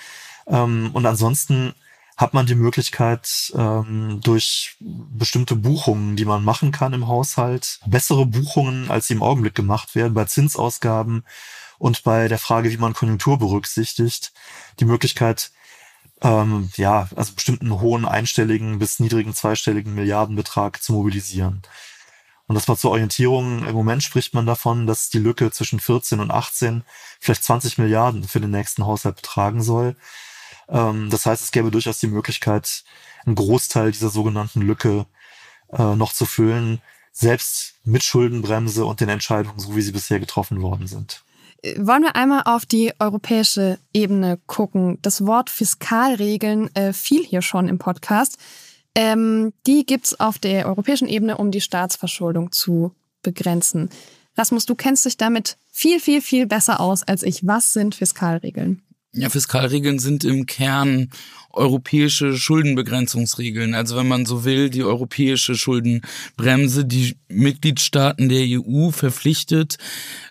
Ähm, 0.47 0.91
und 0.93 1.07
ansonsten 1.07 1.75
hat 2.17 2.33
man 2.33 2.47
die 2.47 2.55
Möglichkeit, 2.55 3.53
ähm, 3.55 4.21
durch 4.23 4.77
bestimmte 4.81 5.55
Buchungen, 5.55 6.17
die 6.17 6.25
man 6.25 6.45
machen 6.45 6.73
kann 6.73 6.95
im 6.95 7.09
Haushalt, 7.09 7.79
bessere 7.87 8.25
Buchungen, 8.25 8.91
als 8.91 9.07
sie 9.07 9.15
im 9.15 9.23
Augenblick 9.23 9.55
gemacht 9.55 9.95
werden, 9.95 10.15
bei 10.15 10.25
Zinsausgaben 10.25 11.25
und 11.79 12.05
bei 12.05 12.29
der 12.29 12.39
Frage, 12.39 12.71
wie 12.71 12.79
man 12.79 12.95
Konjunktur 12.95 13.39
berücksichtigt, 13.39 14.33
die 14.81 14.87
Möglichkeit, 14.87 15.51
ähm, 16.23 16.71
ja, 16.77 17.09
also 17.15 17.35
bestimmten 17.35 17.81
hohen 17.81 18.07
einstelligen 18.07 18.79
bis 18.79 18.99
niedrigen 18.99 19.35
zweistelligen 19.35 19.95
Milliardenbetrag 19.95 20.83
zu 20.83 20.95
mobilisieren. 20.95 21.63
Und 22.47 22.55
das 22.55 22.69
war 22.69 22.77
zur 22.77 22.93
Orientierung. 22.93 23.67
Im 23.67 23.75
Moment 23.75 24.03
spricht 24.03 24.33
man 24.33 24.47
davon, 24.47 24.87
dass 24.87 25.11
die 25.11 25.19
Lücke 25.19 25.51
zwischen 25.51 25.81
14 25.81 26.21
und 26.21 26.31
18 26.31 26.85
vielleicht 27.21 27.45
20 27.45 27.77
Milliarden 27.79 28.25
für 28.25 28.41
den 28.41 28.53
nächsten 28.53 28.87
Haushalt 28.87 29.17
betragen 29.17 29.63
soll. 29.63 29.97
Ähm, 30.69 31.11
das 31.11 31.27
heißt, 31.27 31.43
es 31.43 31.51
gäbe 31.53 31.71
durchaus 31.71 31.99
die 31.99 32.09
Möglichkeit, 32.09 32.85
einen 33.25 33.35
Großteil 33.35 33.93
dieser 33.93 34.09
sogenannten 34.09 34.63
Lücke 34.63 35.07
äh, 35.73 35.95
noch 35.95 36.13
zu 36.13 36.27
füllen, 36.27 36.81
selbst 37.13 37.75
mit 37.85 38.03
Schuldenbremse 38.03 38.85
und 38.85 39.01
den 39.01 39.09
Entscheidungen, 39.09 39.59
so 39.59 39.75
wie 39.75 39.83
sie 39.83 39.93
bisher 39.93 40.21
getroffen 40.21 40.63
worden 40.63 40.87
sind. 40.87 41.23
Äh, 41.63 41.77
wollen 41.79 42.03
wir 42.03 42.17
einmal 42.17 42.43
auf 42.45 42.67
die 42.67 42.93
europäische 42.99 43.79
Ebene 43.93 44.39
gucken? 44.47 44.99
Das 45.03 45.27
Wort 45.27 45.51
Fiskalregeln 45.51 46.75
äh, 46.75 46.93
fiel 46.93 47.25
hier 47.25 47.43
schon 47.43 47.69
im 47.69 47.79
Podcast. 47.79 48.39
Ähm, 48.95 49.53
die 49.67 49.85
gibt's 49.85 50.19
auf 50.19 50.39
der 50.39 50.67
europäischen 50.67 51.09
Ebene, 51.09 51.37
um 51.37 51.51
die 51.51 51.61
Staatsverschuldung 51.61 52.53
zu 52.53 52.95
begrenzen. 53.23 53.91
Rasmus, 54.37 54.67
du 54.67 54.75
kennst 54.75 55.05
dich 55.05 55.17
damit 55.17 55.57
viel, 55.71 56.01
viel, 56.01 56.21
viel 56.21 56.47
besser 56.47 56.81
aus 56.81 57.03
als 57.03 57.23
ich. 57.23 57.47
Was 57.47 57.73
sind 57.73 57.95
Fiskalregeln? 57.95 58.83
Ja, 59.17 59.31
Fiskalregeln 59.31 59.99
sind 59.99 60.25
im 60.25 60.45
Kern 60.45 61.09
europäische 61.57 62.37
Schuldenbegrenzungsregeln. 62.37 63.75
Also 63.75 63.97
wenn 63.97 64.07
man 64.07 64.27
so 64.27 64.45
will, 64.45 64.69
die 64.69 64.85
europäische 64.85 65.55
Schuldenbremse, 65.55 66.85
die 66.85 67.17
Mitgliedstaaten 67.29 68.29
der 68.29 68.45
EU 68.47 68.91
verpflichtet, 68.91 69.79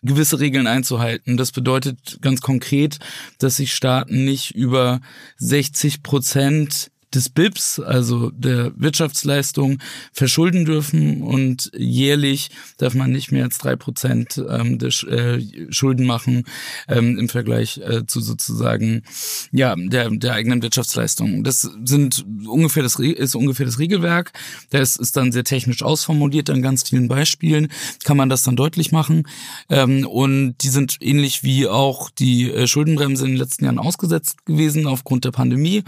gewisse 0.04 0.40
Regeln 0.40 0.68
einzuhalten. 0.68 1.36
Das 1.36 1.52
bedeutet 1.52 2.20
ganz 2.22 2.42
konkret, 2.42 3.00
dass 3.40 3.58
sich 3.58 3.74
Staaten 3.74 4.24
nicht 4.24 4.52
über 4.52 5.02
60 5.38 6.04
Prozent 6.04 6.92
des 7.16 7.30
BIPs, 7.30 7.80
also 7.80 8.30
der 8.32 8.72
Wirtschaftsleistung, 8.76 9.80
verschulden 10.12 10.66
dürfen 10.66 11.22
und 11.22 11.72
jährlich 11.76 12.50
darf 12.78 12.94
man 12.94 13.12
nicht 13.12 13.32
mehr 13.32 13.46
als 13.46 13.58
drei 13.58 13.76
Prozent 13.76 14.42
ähm, 14.50 14.78
des 14.78 15.04
äh, 15.04 15.42
Schulden 15.72 16.06
machen 16.06 16.44
ähm, 16.88 17.18
im 17.18 17.30
Vergleich 17.30 17.78
äh, 17.78 18.06
zu 18.06 18.22
sozusagen 18.22 19.04
ja 19.52 19.76
der 19.76 20.10
der 20.10 20.34
eigenen 20.34 20.62
Wirtschaftsleistung. 20.62 21.44
Das 21.44 21.70
sind 21.84 22.26
ungefähr 22.48 22.84
das 22.84 23.00
ist 23.00 23.36
ungefähr 23.36 23.66
das 23.66 23.80
Regelwerk. 23.80 24.34
Das 24.70 24.96
ist 24.96 25.18
dann 25.18 25.32
sehr 25.32 25.44
technisch 25.44 25.82
ausformuliert 25.82 26.50
an 26.50 26.62
ganz 26.62 26.88
vielen 26.88 27.08
Beispielen 27.08 27.70
kann 28.04 28.18
man 28.18 28.30
das 28.30 28.44
dann 28.44 28.56
deutlich 28.56 28.92
machen 28.92 29.28
ähm, 29.70 30.06
und 30.06 30.56
die 30.62 30.70
sind 30.70 30.98
ähnlich 31.02 31.44
wie 31.44 31.68
auch 31.68 32.10
die 32.10 32.52
äh, 32.52 32.68
Schuldenbremse 32.68 33.26
in 33.26 33.32
den 33.32 33.38
letzten 33.38 33.66
Jahren 33.66 33.80
ausgesetzt 33.80 34.46
gewesen 34.46 34.88
aufgrund 34.88 35.26
der 35.26 35.32
Pandemie 35.32 35.84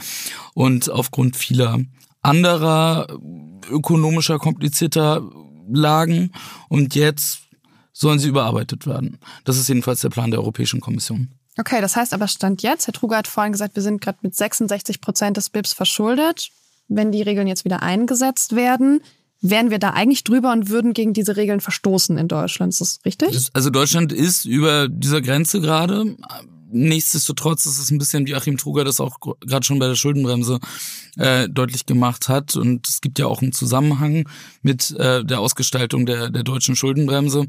und 0.53 0.89
aufgrund 0.89 1.16
aufgrund 1.17 1.35
vieler 1.35 1.79
anderer 2.21 3.07
ökonomischer, 3.71 4.37
komplizierter 4.37 5.27
Lagen. 5.67 6.31
Und 6.69 6.93
jetzt 6.93 7.39
sollen 7.91 8.19
sie 8.19 8.27
überarbeitet 8.27 8.85
werden. 8.85 9.17
Das 9.43 9.57
ist 9.57 9.67
jedenfalls 9.67 10.01
der 10.01 10.09
Plan 10.09 10.29
der 10.29 10.41
Europäischen 10.41 10.79
Kommission. 10.79 11.29
Okay, 11.57 11.81
das 11.81 11.95
heißt 11.95 12.13
aber 12.13 12.27
Stand 12.27 12.61
jetzt, 12.61 12.85
Herr 12.85 12.93
Truger 12.93 13.17
hat 13.17 13.27
vorhin 13.27 13.51
gesagt, 13.51 13.75
wir 13.75 13.81
sind 13.81 13.99
gerade 13.99 14.19
mit 14.21 14.35
66 14.35 15.01
Prozent 15.01 15.37
des 15.37 15.49
BIPs 15.49 15.73
verschuldet. 15.73 16.49
Wenn 16.87 17.11
die 17.11 17.23
Regeln 17.23 17.47
jetzt 17.47 17.65
wieder 17.65 17.81
eingesetzt 17.81 18.55
werden, 18.55 19.01
wären 19.41 19.71
wir 19.71 19.79
da 19.79 19.89
eigentlich 19.89 20.23
drüber 20.23 20.51
und 20.51 20.69
würden 20.69 20.93
gegen 20.93 21.13
diese 21.13 21.35
Regeln 21.35 21.61
verstoßen 21.61 22.15
in 22.19 22.27
Deutschland. 22.27 22.73
Ist 22.73 22.81
das 22.81 22.99
richtig? 23.05 23.49
Also 23.53 23.71
Deutschland 23.71 24.13
ist 24.13 24.45
über 24.45 24.87
dieser 24.87 25.21
Grenze 25.21 25.61
gerade 25.61 26.15
nichtsdestotrotz 26.69 27.65
ist 27.65 27.79
es 27.79 27.91
ein 27.91 27.97
bisschen, 27.97 28.27
wie 28.27 28.35
Achim 28.35 28.57
Truger 28.57 28.83
das 28.83 28.99
auch 28.99 29.19
gerade 29.19 29.65
schon 29.65 29.79
bei 29.79 29.87
der 29.87 29.95
Schuldenbremse 29.95 30.59
äh, 31.17 31.47
deutlich 31.49 31.85
gemacht 31.85 32.29
hat. 32.29 32.55
Und 32.55 32.87
es 32.87 33.01
gibt 33.01 33.19
ja 33.19 33.27
auch 33.27 33.41
einen 33.41 33.53
Zusammenhang 33.53 34.27
mit 34.61 34.91
äh, 34.91 35.23
der 35.23 35.39
Ausgestaltung 35.39 36.05
der, 36.05 36.29
der 36.29 36.43
deutschen 36.43 36.75
Schuldenbremse. 36.75 37.45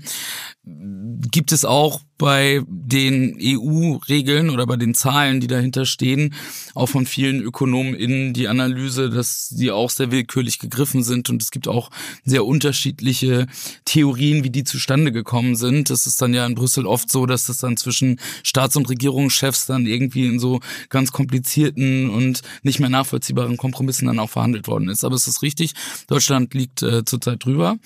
Gibt 0.64 1.52
es 1.52 1.64
auch 1.64 2.00
bei 2.18 2.62
den 2.66 3.38
EU-Regeln 3.40 4.50
oder 4.50 4.66
bei 4.66 4.76
den 4.76 4.94
Zahlen, 4.94 5.40
die 5.40 5.46
dahinter 5.46 5.86
stehen, 5.86 6.34
auch 6.74 6.88
von 6.88 7.06
vielen 7.06 7.40
ÖkonomInnen 7.40 8.34
die 8.34 8.48
Analyse, 8.48 9.08
dass 9.08 9.48
sie 9.48 9.70
auch 9.70 9.88
sehr 9.88 10.10
willkürlich 10.10 10.58
gegriffen 10.58 11.04
sind 11.04 11.30
und 11.30 11.40
es 11.40 11.52
gibt 11.52 11.68
auch 11.68 11.90
sehr 12.24 12.44
unterschiedliche 12.44 13.46
Theorien, 13.84 14.42
wie 14.42 14.50
die 14.50 14.64
zustande 14.64 15.12
gekommen 15.12 15.54
sind. 15.54 15.90
Das 15.90 16.06
ist 16.06 16.20
dann 16.20 16.34
ja 16.34 16.44
in 16.44 16.56
Brüssel 16.56 16.86
oft 16.86 17.10
so, 17.10 17.24
dass 17.24 17.46
das 17.46 17.58
dann 17.58 17.76
zwischen 17.76 18.18
Staats- 18.42 18.76
und 18.76 18.88
Regierungschefs 18.88 19.66
dann 19.66 19.86
irgendwie 19.86 20.26
in 20.26 20.40
so 20.40 20.60
ganz 20.88 21.12
komplizierten 21.12 22.10
und 22.10 22.42
nicht 22.62 22.80
mehr 22.80 22.90
nachvollziehbaren 22.90 23.56
Kompromissen 23.56 24.06
dann 24.06 24.18
auch 24.18 24.30
verhandelt 24.30 24.66
worden 24.66 24.88
ist. 24.88 25.04
Aber 25.04 25.14
es 25.14 25.28
ist 25.28 25.42
richtig, 25.42 25.74
Deutschland 26.08 26.52
liegt 26.54 26.82
äh, 26.82 27.04
zurzeit 27.04 27.44
drüber, 27.44 27.78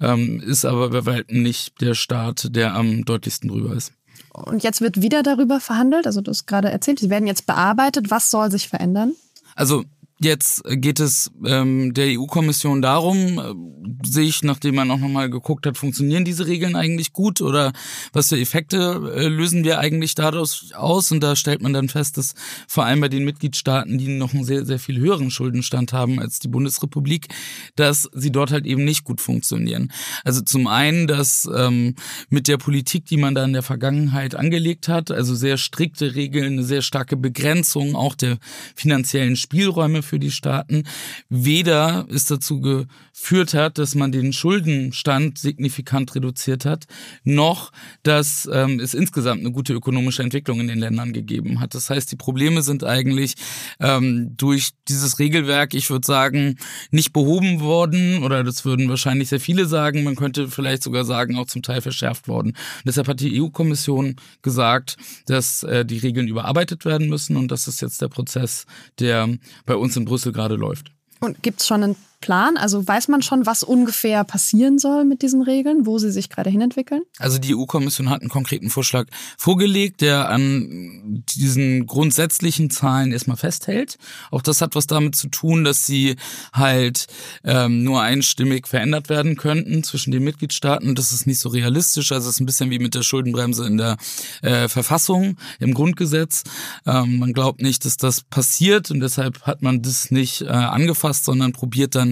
ähm, 0.00 0.40
ist 0.40 0.64
aber 0.64 0.90
bei 0.90 1.04
weitem 1.04 1.42
nicht 1.42 1.80
der 1.80 1.94
Staat, 1.94 2.54
der 2.54 2.74
am 2.74 3.04
deutlichsten 3.04 3.48
drüber 3.48 3.71
ist. 3.72 3.92
Und 4.32 4.62
jetzt 4.62 4.80
wird 4.80 5.02
wieder 5.02 5.22
darüber 5.22 5.60
verhandelt. 5.60 6.06
Also 6.06 6.20
du 6.20 6.30
hast 6.30 6.46
gerade 6.46 6.70
erzählt, 6.70 6.98
sie 6.98 7.10
werden 7.10 7.26
jetzt 7.26 7.46
bearbeitet. 7.46 8.10
Was 8.10 8.30
soll 8.30 8.50
sich 8.50 8.68
verändern? 8.68 9.12
Also 9.54 9.84
Jetzt 10.22 10.62
geht 10.68 11.00
es 11.00 11.32
ähm, 11.44 11.94
der 11.94 12.18
EU-Kommission 12.18 12.80
darum, 12.80 13.38
äh, 13.38 14.06
sich, 14.06 14.42
nachdem 14.42 14.76
man 14.76 14.90
auch 14.90 14.98
nochmal 14.98 15.28
geguckt 15.30 15.66
hat, 15.66 15.76
funktionieren 15.76 16.24
diese 16.24 16.46
Regeln 16.46 16.76
eigentlich 16.76 17.12
gut 17.12 17.40
oder 17.40 17.72
was 18.12 18.28
für 18.28 18.38
Effekte 18.38 19.12
äh, 19.16 19.26
lösen 19.26 19.64
wir 19.64 19.80
eigentlich 19.80 20.14
dadurch 20.14 20.76
aus? 20.76 21.10
Und 21.10 21.22
da 21.22 21.34
stellt 21.34 21.60
man 21.60 21.72
dann 21.72 21.88
fest, 21.88 22.18
dass 22.18 22.34
vor 22.68 22.84
allem 22.84 23.00
bei 23.00 23.08
den 23.08 23.24
Mitgliedstaaten, 23.24 23.98
die 23.98 24.08
noch 24.08 24.32
einen 24.32 24.44
sehr, 24.44 24.64
sehr 24.64 24.78
viel 24.78 24.98
höheren 24.98 25.30
Schuldenstand 25.30 25.92
haben 25.92 26.20
als 26.20 26.38
die 26.38 26.48
Bundesrepublik, 26.48 27.26
dass 27.74 28.08
sie 28.12 28.30
dort 28.30 28.52
halt 28.52 28.66
eben 28.66 28.84
nicht 28.84 29.04
gut 29.04 29.20
funktionieren. 29.20 29.92
Also 30.24 30.40
zum 30.40 30.68
einen, 30.68 31.08
dass 31.08 31.48
ähm, 31.52 31.96
mit 32.28 32.46
der 32.46 32.58
Politik, 32.58 33.06
die 33.06 33.16
man 33.16 33.34
da 33.34 33.44
in 33.44 33.52
der 33.52 33.62
Vergangenheit 33.62 34.34
angelegt 34.36 34.88
hat, 34.88 35.10
also 35.10 35.34
sehr 35.34 35.56
strikte 35.56 36.14
Regeln, 36.14 36.52
eine 36.52 36.64
sehr 36.64 36.82
starke 36.82 37.16
Begrenzung 37.16 37.96
auch 37.96 38.14
der 38.14 38.38
finanziellen 38.76 39.36
Spielräume 39.36 40.02
für 40.12 40.18
die 40.18 40.30
Staaten 40.30 40.82
weder 41.30 42.06
es 42.10 42.26
dazu 42.26 42.60
geführt 42.60 43.54
hat, 43.54 43.78
dass 43.78 43.94
man 43.94 44.12
den 44.12 44.34
Schuldenstand 44.34 45.38
signifikant 45.38 46.14
reduziert 46.14 46.66
hat, 46.66 46.84
noch 47.24 47.72
dass 48.02 48.46
ähm, 48.52 48.78
es 48.78 48.92
insgesamt 48.92 49.40
eine 49.40 49.52
gute 49.52 49.72
ökonomische 49.72 50.22
Entwicklung 50.22 50.60
in 50.60 50.68
den 50.68 50.78
Ländern 50.78 51.14
gegeben 51.14 51.60
hat. 51.60 51.74
Das 51.74 51.88
heißt, 51.88 52.12
die 52.12 52.16
Probleme 52.16 52.60
sind 52.60 52.84
eigentlich 52.84 53.36
ähm, 53.80 54.36
durch 54.36 54.72
dieses 54.86 55.18
Regelwerk, 55.18 55.72
ich 55.72 55.88
würde 55.88 56.06
sagen, 56.06 56.58
nicht 56.90 57.14
behoben 57.14 57.60
worden 57.60 58.22
oder 58.22 58.44
das 58.44 58.66
würden 58.66 58.90
wahrscheinlich 58.90 59.30
sehr 59.30 59.40
viele 59.40 59.64
sagen. 59.64 60.04
Man 60.04 60.16
könnte 60.16 60.48
vielleicht 60.48 60.82
sogar 60.82 61.06
sagen, 61.06 61.38
auch 61.38 61.46
zum 61.46 61.62
Teil 61.62 61.80
verschärft 61.80 62.28
worden. 62.28 62.52
Deshalb 62.84 63.08
hat 63.08 63.20
die 63.20 63.40
EU-Kommission 63.40 64.16
gesagt, 64.42 64.98
dass 65.24 65.62
äh, 65.62 65.86
die 65.86 65.98
Regeln 65.98 66.28
überarbeitet 66.28 66.84
werden 66.84 67.08
müssen 67.08 67.38
und 67.38 67.50
das 67.50 67.66
ist 67.66 67.80
jetzt 67.80 68.02
der 68.02 68.08
Prozess, 68.08 68.66
der 68.98 69.22
bei 69.64 69.76
uns 69.76 69.91
in 69.96 70.04
Brüssel 70.04 70.32
gerade 70.32 70.56
läuft. 70.56 70.92
Und 71.20 71.42
gibt 71.42 71.60
es 71.60 71.66
schon 71.66 71.82
einen 71.82 71.96
Plan? 72.22 72.56
Also 72.56 72.86
weiß 72.86 73.08
man 73.08 73.20
schon, 73.20 73.44
was 73.44 73.62
ungefähr 73.62 74.24
passieren 74.24 74.78
soll 74.78 75.04
mit 75.04 75.20
diesen 75.20 75.42
Regeln, 75.42 75.84
wo 75.84 75.98
sie 75.98 76.10
sich 76.10 76.30
gerade 76.30 76.48
hinentwickeln? 76.48 77.02
Also 77.18 77.38
die 77.38 77.54
EU-Kommission 77.54 78.08
hat 78.08 78.22
einen 78.22 78.30
konkreten 78.30 78.70
Vorschlag 78.70 79.06
vorgelegt, 79.36 80.00
der 80.00 80.30
an 80.30 81.22
diesen 81.36 81.86
grundsätzlichen 81.86 82.70
Zahlen 82.70 83.12
erstmal 83.12 83.36
festhält. 83.36 83.98
Auch 84.30 84.40
das 84.40 84.62
hat 84.62 84.74
was 84.74 84.86
damit 84.86 85.16
zu 85.16 85.28
tun, 85.28 85.64
dass 85.64 85.84
sie 85.84 86.16
halt 86.54 87.06
ähm, 87.44 87.84
nur 87.84 88.00
einstimmig 88.00 88.66
verändert 88.66 89.10
werden 89.10 89.36
könnten 89.36 89.84
zwischen 89.84 90.12
den 90.12 90.24
Mitgliedstaaten. 90.24 90.94
Das 90.94 91.12
ist 91.12 91.26
nicht 91.26 91.40
so 91.40 91.50
realistisch. 91.50 92.12
Also 92.12 92.28
es 92.28 92.36
ist 92.36 92.40
ein 92.40 92.46
bisschen 92.46 92.70
wie 92.70 92.78
mit 92.78 92.94
der 92.94 93.02
Schuldenbremse 93.02 93.66
in 93.66 93.76
der 93.76 93.96
äh, 94.40 94.68
Verfassung, 94.68 95.36
im 95.58 95.74
Grundgesetz. 95.74 96.44
Ähm, 96.86 97.18
man 97.18 97.32
glaubt 97.32 97.60
nicht, 97.60 97.84
dass 97.84 97.96
das 97.96 98.22
passiert 98.22 98.90
und 98.90 99.00
deshalb 99.00 99.42
hat 99.42 99.60
man 99.62 99.82
das 99.82 100.10
nicht 100.10 100.42
äh, 100.42 100.46
angefasst, 100.46 101.24
sondern 101.24 101.52
probiert 101.52 101.96
dann 101.96 102.11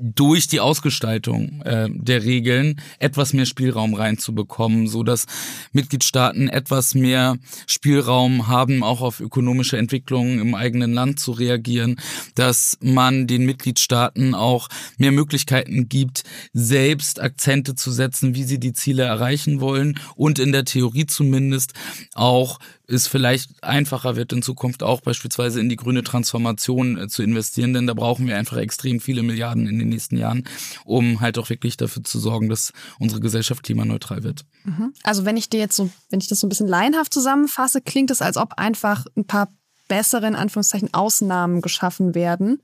durch 0.00 0.46
die 0.46 0.60
Ausgestaltung 0.60 1.62
äh, 1.62 1.88
der 1.90 2.24
Regeln 2.24 2.80
etwas 2.98 3.32
mehr 3.32 3.46
Spielraum 3.46 3.94
reinzubekommen, 3.94 4.88
so 4.88 5.02
dass 5.02 5.26
Mitgliedstaaten 5.72 6.48
etwas 6.48 6.94
mehr 6.94 7.36
Spielraum 7.66 8.48
haben, 8.48 8.82
auch 8.82 9.00
auf 9.00 9.20
ökonomische 9.20 9.78
Entwicklungen 9.78 10.38
im 10.38 10.54
eigenen 10.54 10.92
Land 10.92 11.20
zu 11.20 11.32
reagieren, 11.32 11.96
dass 12.34 12.76
man 12.80 13.26
den 13.26 13.46
Mitgliedstaaten 13.46 14.34
auch 14.34 14.68
mehr 14.98 15.12
Möglichkeiten 15.12 15.88
gibt, 15.88 16.24
selbst 16.52 17.20
Akzente 17.20 17.74
zu 17.74 17.90
setzen, 17.90 18.34
wie 18.34 18.44
sie 18.44 18.58
die 18.58 18.72
Ziele 18.72 19.04
erreichen 19.04 19.60
wollen 19.60 19.98
und 20.14 20.38
in 20.38 20.52
der 20.52 20.64
Theorie 20.64 21.06
zumindest 21.06 21.72
auch 22.14 22.58
es 22.88 23.06
vielleicht 23.06 23.62
einfacher 23.62 24.16
wird 24.16 24.32
in 24.32 24.42
Zukunft 24.42 24.82
auch 24.82 25.00
beispielsweise 25.00 25.60
in 25.60 25.68
die 25.68 25.76
grüne 25.76 26.04
Transformation 26.04 26.96
äh, 26.98 27.08
zu 27.08 27.22
investieren, 27.22 27.74
denn 27.74 27.86
da 27.86 27.94
brauchen 27.94 28.26
wir 28.26 28.36
einfach 28.36 28.58
extrem 28.58 29.00
viele 29.00 29.22
Milliarden 29.22 29.66
in 29.66 29.78
den 29.78 29.85
nächsten 29.88 30.16
Jahren, 30.16 30.44
um 30.84 31.20
halt 31.20 31.38
auch 31.38 31.50
wirklich 31.50 31.76
dafür 31.76 32.04
zu 32.04 32.18
sorgen, 32.18 32.48
dass 32.48 32.72
unsere 32.98 33.20
Gesellschaft 33.20 33.62
klimaneutral 33.62 34.22
wird. 34.22 34.44
Mhm. 34.64 34.92
Also 35.02 35.24
wenn 35.24 35.36
ich 35.36 35.48
dir 35.48 35.60
jetzt 35.60 35.76
so, 35.76 35.90
wenn 36.10 36.20
ich 36.20 36.28
das 36.28 36.40
so 36.40 36.46
ein 36.46 36.50
bisschen 36.50 36.68
laienhaft 36.68 37.12
zusammenfasse, 37.12 37.80
klingt 37.80 38.10
es, 38.10 38.22
als 38.22 38.36
ob 38.36 38.54
einfach 38.58 39.06
ein 39.16 39.26
paar 39.26 39.48
bessere, 39.88 40.26
in 40.26 40.34
Anführungszeichen, 40.34 40.92
Ausnahmen 40.94 41.60
geschaffen 41.60 42.14
werden, 42.14 42.60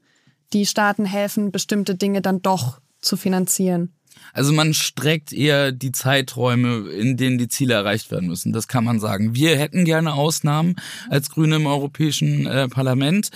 die 0.52 0.66
Staaten 0.66 1.04
helfen, 1.04 1.52
bestimmte 1.52 1.94
Dinge 1.94 2.20
dann 2.20 2.42
doch 2.42 2.80
zu 3.00 3.16
finanzieren. 3.16 3.92
Also 4.32 4.52
man 4.52 4.72
streckt 4.74 5.32
eher 5.32 5.72
die 5.72 5.92
Zeiträume, 5.92 6.90
in 6.90 7.16
denen 7.16 7.38
die 7.38 7.48
Ziele 7.48 7.74
erreicht 7.74 8.10
werden 8.10 8.28
müssen. 8.28 8.52
Das 8.52 8.68
kann 8.68 8.84
man 8.84 9.00
sagen. 9.00 9.34
Wir 9.34 9.58
hätten 9.58 9.84
gerne 9.84 10.14
Ausnahmen 10.14 10.76
als 11.10 11.30
Grüne 11.30 11.56
im 11.56 11.66
Europäischen 11.66 12.46
äh, 12.46 12.68
Parlament. 12.68 13.30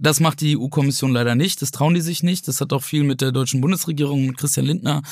Das 0.00 0.20
macht 0.20 0.40
die 0.40 0.56
EU-Kommission 0.56 1.12
leider 1.12 1.34
nicht. 1.34 1.62
Das 1.62 1.70
trauen 1.70 1.94
die 1.94 2.00
sich 2.00 2.22
nicht. 2.22 2.48
Das 2.48 2.60
hat 2.60 2.72
auch 2.72 2.82
viel 2.82 3.04
mit 3.04 3.20
der 3.20 3.32
deutschen 3.32 3.60
Bundesregierung, 3.60 4.26
mit 4.26 4.38
Christian 4.38 4.66
Lindner 4.66 5.02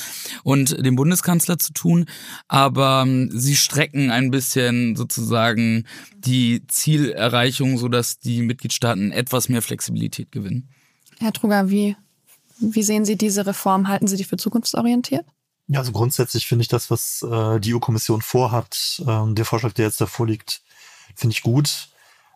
und 0.43 0.83
dem 0.85 0.95
Bundeskanzler 0.95 1.59
zu 1.59 1.73
tun. 1.73 2.05
Aber 2.47 3.03
ähm, 3.05 3.29
sie 3.33 3.55
strecken 3.55 4.11
ein 4.11 4.31
bisschen 4.31 4.95
sozusagen 4.95 5.85
die 6.17 6.65
Zielerreichung, 6.67 7.77
sodass 7.77 8.19
die 8.19 8.41
Mitgliedstaaten 8.41 9.11
etwas 9.11 9.49
mehr 9.49 9.61
Flexibilität 9.61 10.31
gewinnen. 10.31 10.69
Herr 11.19 11.33
Truger, 11.33 11.69
wie 11.69 11.95
wie 12.59 12.83
sehen 12.83 13.05
Sie 13.05 13.17
diese 13.17 13.45
Reform? 13.45 13.87
Halten 13.87 14.07
Sie 14.07 14.17
die 14.17 14.23
für 14.23 14.37
zukunftsorientiert? 14.37 15.25
Ja, 15.67 15.79
also 15.79 15.91
grundsätzlich 15.91 16.47
finde 16.47 16.61
ich 16.63 16.69
das, 16.69 16.89
was 16.89 17.21
äh, 17.21 17.59
die 17.59 17.75
EU-Kommission 17.75 18.21
vorhat, 18.21 19.01
äh, 19.05 19.33
der 19.33 19.45
Vorschlag, 19.45 19.73
der 19.73 19.85
jetzt 19.85 20.01
davor 20.01 20.25
liegt, 20.25 20.61
finde 21.15 21.33
ich 21.33 21.41
gut. 21.41 21.89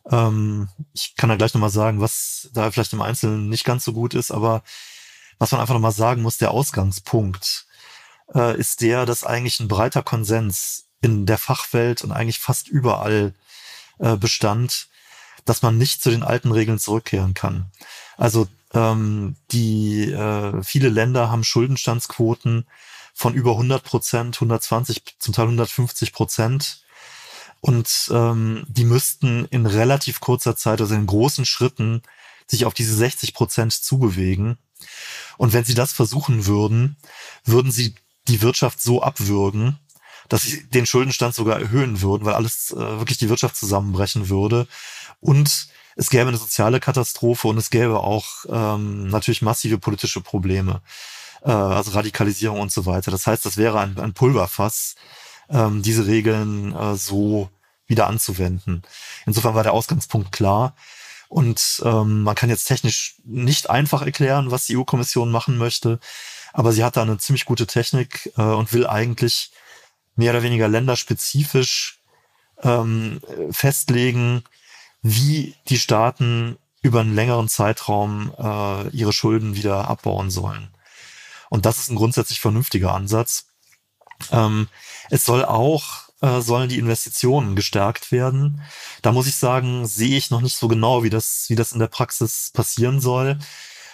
Ähm, 0.10 0.70
ich 0.94 1.16
kann 1.16 1.30
da 1.30 1.36
gleich 1.36 1.54
nochmal 1.54 1.70
sagen, 1.70 2.02
was 2.02 2.50
da 2.54 2.72
vielleicht 2.72 2.94
im 2.94 3.02
Einzelnen 3.02 3.50
nicht 3.50 3.66
ganz 3.66 3.86
so 3.86 3.94
gut 3.94 4.14
ist, 4.14 4.32
aber 4.32 4.64
was 5.40 5.52
man 5.52 5.62
einfach 5.62 5.74
nochmal 5.74 5.92
sagen 5.92 6.22
muss, 6.22 6.38
der 6.38 6.52
Ausgangspunkt 6.52 7.66
äh, 8.34 8.58
ist 8.58 8.82
der, 8.82 9.06
dass 9.06 9.24
eigentlich 9.24 9.60
ein 9.60 9.68
breiter 9.68 10.04
Konsens 10.04 10.86
in 11.02 11.26
der 11.26 11.38
Fachwelt 11.38 12.04
und 12.04 12.12
eigentlich 12.12 12.40
fast 12.40 12.68
überall 12.68 13.34
äh, 14.00 14.16
bestand, 14.16 14.88
dass 15.46 15.62
man 15.62 15.78
nicht 15.78 16.04
zu 16.04 16.12
den 16.12 16.24
alten 16.24 16.52
Regeln 16.52 16.80
zurückkehren 16.80 17.34
kann. 17.34 17.72
Also 18.18 18.48
ähm, 18.74 19.36
die 19.52 20.12
äh, 20.12 20.64
viele 20.64 20.90
Länder 20.90 21.32
haben 21.32 21.44
Schuldenstandsquoten 21.44 22.68
von 23.14 23.34
über 23.34 23.52
100 23.52 23.84
Prozent, 23.84 24.36
120, 24.38 25.16
zum 25.20 25.34
Teil 25.34 25.46
150 25.46 26.14
Prozent. 26.14 26.84
Und 27.62 28.10
ähm, 28.12 28.65
die 28.67 28.86
müssten 28.86 29.45
in 29.45 29.65
relativ 29.65 30.19
kurzer 30.19 30.56
Zeit, 30.56 30.82
also 30.82 30.95
in 30.95 31.06
großen 31.06 31.45
Schritten, 31.45 32.02
sich 32.47 32.65
auf 32.65 32.74
diese 32.74 32.95
60 32.95 33.34
Prozent 33.34 33.71
zubewegen. 33.71 34.58
Und 35.38 35.54
wenn 35.54 35.63
sie 35.63 35.76
das 35.76 35.93
versuchen 35.93 36.47
würden, 36.47 36.97
würden 37.45 37.71
sie 37.71 37.95
die 38.28 38.41
Wirtschaft 38.41 38.82
so 38.82 39.02
abwürgen, 39.02 39.80
dass 40.28 40.43
sie 40.43 40.63
den 40.69 40.86
Schuldenstand 40.86 41.36
sogar 41.36 41.60
erhöhen 41.60 42.02
würden, 42.02 42.26
weil 42.26 42.34
alles 42.34 42.71
äh, 42.71 42.78
wirklich 42.78 43.17
die 43.17 43.30
Wirtschaft 43.30 43.56
zusammenbrechen 43.56 44.30
würde. 44.30 44.67
Und 45.19 45.67
es 45.95 46.10
gäbe 46.10 46.30
eine 46.30 46.38
soziale 46.38 46.80
Katastrophe 46.80 47.47
und 47.47 47.58
es 47.58 47.69
gäbe 47.69 48.00
auch 48.00 48.45
ähm, 48.50 49.08
natürlich 49.10 49.41
massive 49.41 49.78
politische 49.78 50.21
Probleme, 50.21 50.82
äh, 51.43 51.52
also 51.52 51.91
Radikalisierung 51.91 52.60
und 52.60 52.71
so 52.71 52.86
weiter. 52.86 53.12
Das 53.12 53.28
heißt, 53.28 53.45
das 53.45 53.58
wäre 53.58 53.80
ein, 53.80 54.00
ein 54.00 54.13
Pulverfass, 54.13 54.95
ähm, 55.52 55.82
diese 55.82 56.08
Regeln 56.08 56.76
äh, 56.76 56.96
so 56.96 57.50
wieder 57.88 58.08
anzuwenden. 58.08 58.84
Insofern 59.26 59.54
war 59.54 59.64
der 59.64 59.74
Ausgangspunkt 59.74 60.32
klar. 60.32 60.76
Und 61.30 61.82
ähm, 61.86 62.24
man 62.24 62.36
kann 62.36 62.50
jetzt 62.50 62.66
technisch 62.66 63.16
nicht 63.24 63.70
einfach 63.70 64.02
erklären, 64.02 64.52
was 64.52 64.66
die 64.66 64.76
EU-Kommission 64.76 65.32
machen 65.32 65.58
möchte, 65.58 66.00
aber 66.52 66.74
sie 66.74 66.84
hat 66.84 66.98
da 66.98 67.04
eine 67.04 67.18
ziemlich 67.20 67.46
gute 67.46 67.68
Technik 67.68 68.34
äh, 68.38 68.42
und 68.42 68.74
will 68.74 68.86
eigentlich 68.86 69.52
mehr 70.16 70.34
oder 70.34 70.44
weniger 70.44 70.68
länderspezifisch 70.68 72.02
ähm, 72.62 73.22
festlegen, 73.50 74.44
wie 75.02 75.56
die 75.70 75.80
Staaten 75.80 76.58
über 76.82 77.00
einen 77.00 77.16
längeren 77.16 77.48
Zeitraum 77.48 78.34
äh, 78.38 78.90
ihre 78.90 79.14
Schulden 79.14 79.56
wieder 79.56 79.88
abbauen 79.88 80.32
sollen. 80.32 80.70
Und 81.50 81.66
das 81.66 81.78
ist 81.78 81.90
ein 81.90 81.96
grundsätzlich 81.96 82.40
vernünftiger 82.40 82.94
Ansatz. 82.94 83.51
Ähm, 84.31 84.67
es 85.10 85.25
soll 85.25 85.45
auch 85.45 86.12
äh, 86.21 86.41
sollen 86.41 86.69
die 86.69 86.77
Investitionen 86.77 87.55
gestärkt 87.55 88.12
werden. 88.12 88.62
Da 89.01 89.12
muss 89.12 89.27
ich 89.27 89.36
sagen, 89.36 89.88
sehe 89.88 90.17
ich 90.17 90.29
noch 90.29 90.41
nicht 90.41 90.55
so 90.55 90.67
genau, 90.67 91.03
wie 91.03 91.10
das, 91.10 91.45
wie 91.49 91.55
das 91.55 91.71
in 91.71 91.79
der 91.79 91.88
Praxis 91.88 92.51
passieren 92.53 93.01
soll. 93.01 93.39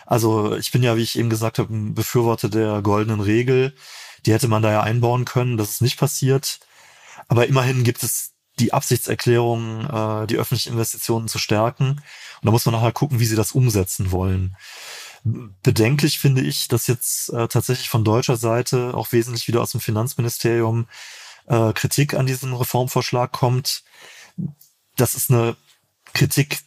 Also 0.05 0.55
ich 0.55 0.71
bin 0.71 0.83
ja, 0.83 0.97
wie 0.97 1.03
ich 1.03 1.17
eben 1.17 1.29
gesagt 1.29 1.59
habe, 1.59 1.73
ein 1.73 1.93
Befürworter 1.95 2.49
der 2.49 2.81
goldenen 2.81 3.21
Regel. 3.21 3.73
Die 4.25 4.33
hätte 4.33 4.47
man 4.47 4.61
da 4.61 4.71
ja 4.71 4.81
einbauen 4.81 5.25
können, 5.25 5.57
das 5.57 5.71
ist 5.71 5.81
nicht 5.81 5.97
passiert. 5.97 6.59
Aber 7.27 7.47
immerhin 7.47 7.83
gibt 7.83 8.03
es 8.03 8.33
die 8.59 8.73
Absichtserklärung, 8.73 9.85
äh, 9.85 10.27
die 10.27 10.37
öffentlichen 10.37 10.73
Investitionen 10.73 11.27
zu 11.27 11.39
stärken. 11.39 11.89
Und 11.89 12.45
da 12.45 12.51
muss 12.51 12.65
man 12.65 12.73
nachher 12.75 12.91
gucken, 12.91 13.19
wie 13.19 13.25
sie 13.25 13.35
das 13.35 13.51
umsetzen 13.51 14.11
wollen. 14.11 14.55
Bedenklich 15.23 16.19
finde 16.19 16.41
ich, 16.41 16.67
dass 16.67 16.87
jetzt 16.87 17.29
äh, 17.29 17.47
tatsächlich 17.47 17.89
von 17.89 18.03
deutscher 18.03 18.37
Seite 18.37 18.93
auch 18.93 19.11
wesentlich 19.11 19.47
wieder 19.47 19.61
aus 19.61 19.71
dem 19.71 19.81
Finanzministerium 19.81 20.87
äh, 21.47 21.73
Kritik 21.73 22.13
an 22.13 22.27
diesem 22.27 22.53
Reformvorschlag 22.53 23.31
kommt. 23.31 23.83
Das 24.95 25.15
ist 25.15 25.31
eine 25.31 25.55
Kritik, 26.13 26.59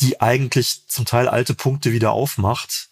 die 0.00 0.20
eigentlich 0.20 0.86
zum 0.88 1.04
Teil 1.04 1.28
alte 1.28 1.54
Punkte 1.54 1.92
wieder 1.92 2.12
aufmacht. 2.12 2.90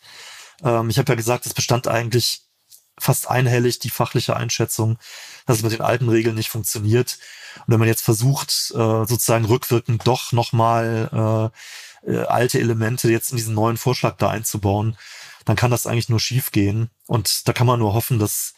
Ähm, 0.62 0.90
ich 0.90 0.98
habe 0.98 1.12
ja 1.12 1.16
gesagt, 1.16 1.46
es 1.46 1.54
bestand 1.54 1.88
eigentlich 1.88 2.42
fast 2.98 3.28
einhellig 3.28 3.78
die 3.78 3.90
fachliche 3.90 4.36
Einschätzung, 4.36 4.98
dass 5.44 5.58
es 5.58 5.62
mit 5.62 5.72
den 5.72 5.82
alten 5.82 6.08
Regeln 6.08 6.34
nicht 6.34 6.48
funktioniert. 6.48 7.18
Und 7.58 7.72
wenn 7.72 7.78
man 7.78 7.88
jetzt 7.88 8.02
versucht, 8.02 8.72
äh, 8.74 9.04
sozusagen 9.06 9.44
rückwirkend 9.44 10.06
doch 10.06 10.32
nochmal 10.32 11.52
äh, 12.02 12.18
alte 12.18 12.58
Elemente 12.58 13.10
jetzt 13.10 13.30
in 13.30 13.36
diesen 13.36 13.54
neuen 13.54 13.76
Vorschlag 13.76 14.16
da 14.16 14.30
einzubauen, 14.30 14.96
dann 15.44 15.56
kann 15.56 15.70
das 15.70 15.86
eigentlich 15.86 16.08
nur 16.08 16.20
schief 16.20 16.50
gehen. 16.50 16.90
Und 17.06 17.46
da 17.48 17.52
kann 17.52 17.66
man 17.66 17.78
nur 17.78 17.94
hoffen, 17.94 18.18
dass 18.18 18.54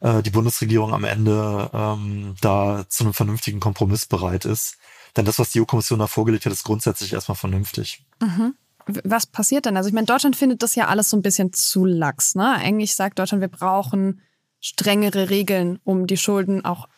äh, 0.00 0.22
die 0.22 0.30
Bundesregierung 0.30 0.92
am 0.92 1.04
Ende 1.04 1.70
ähm, 1.72 2.34
da 2.40 2.84
zu 2.88 3.04
einem 3.04 3.14
vernünftigen 3.14 3.60
Kompromiss 3.60 4.06
bereit 4.06 4.44
ist. 4.44 4.76
Denn 5.16 5.24
das, 5.24 5.38
was 5.38 5.50
die 5.50 5.60
EU-Kommission 5.60 5.98
da 5.98 6.06
vorgelegt 6.06 6.46
hat, 6.46 6.52
ist 6.52 6.64
grundsätzlich 6.64 7.12
erstmal 7.12 7.36
vernünftig. 7.36 8.04
Mhm. 8.20 8.54
Was 8.86 9.26
passiert 9.26 9.66
denn? 9.66 9.76
Also 9.76 9.88
ich 9.88 9.94
meine, 9.94 10.06
Deutschland 10.06 10.36
findet 10.36 10.62
das 10.62 10.74
ja 10.74 10.86
alles 10.86 11.10
so 11.10 11.16
ein 11.16 11.22
bisschen 11.22 11.52
zu 11.52 11.84
lax. 11.84 12.34
Ne? 12.34 12.50
Eigentlich 12.50 12.94
sagt 12.94 13.18
Deutschland, 13.18 13.40
wir 13.40 13.48
brauchen 13.48 14.22
strengere 14.60 15.30
Regeln, 15.30 15.78
um 15.84 16.06
die 16.06 16.16
Schulden 16.16 16.64
auch 16.64 16.88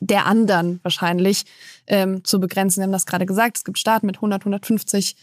der 0.00 0.26
anderen 0.26 0.80
wahrscheinlich 0.82 1.44
ähm, 1.86 2.24
zu 2.24 2.40
begrenzen. 2.40 2.80
Wir 2.80 2.84
haben 2.84 2.92
das 2.92 3.06
gerade 3.06 3.26
gesagt, 3.26 3.58
es 3.58 3.64
gibt 3.64 3.78
Staaten 3.78 4.06
mit 4.06 4.16
100, 4.16 4.42
150 4.42 5.16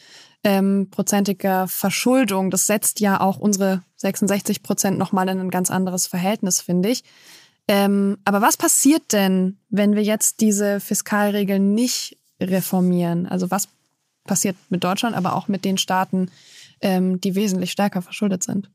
ähm, 0.44 0.88
prozentiger 0.92 1.68
Verschuldung. 1.68 2.52
Das 2.52 2.68
setzt 2.68 3.00
ja 3.00 3.20
auch 3.20 3.38
unsere 3.38 3.84
66 3.98 4.64
Prozent 4.64 4.98
nochmal 4.98 5.30
in 5.30 5.40
ein 5.40 5.50
ganz 5.50 5.70
anderes 5.70 6.08
Verhältnis, 6.08 6.62
finde 6.62 6.90
ich. 6.90 7.04
Ähm, 7.68 8.18
aber 8.24 8.42
was 8.42 8.58
passiert 8.58 9.12
denn, 9.12 9.60
wenn 9.70 9.96
wir 9.96 10.04
jetzt 10.04 10.40
diese 10.40 10.80
Fiskalregeln 10.80 11.74
nicht 11.74 12.18
reformieren? 12.40 13.28
Also 13.28 13.52
was 13.52 13.68
passiert 14.26 14.56
mit 14.70 14.84
Deutschland, 14.84 15.16
aber 15.16 15.36
auch 15.36 15.48
mit 15.48 15.66
den 15.66 15.78
Staaten, 15.78 16.32
ähm, 16.82 17.20
die 17.20 17.36
wesentlich 17.36 17.72
stärker 17.72 18.02
verschuldet 18.02 18.44
sind? 18.44 18.70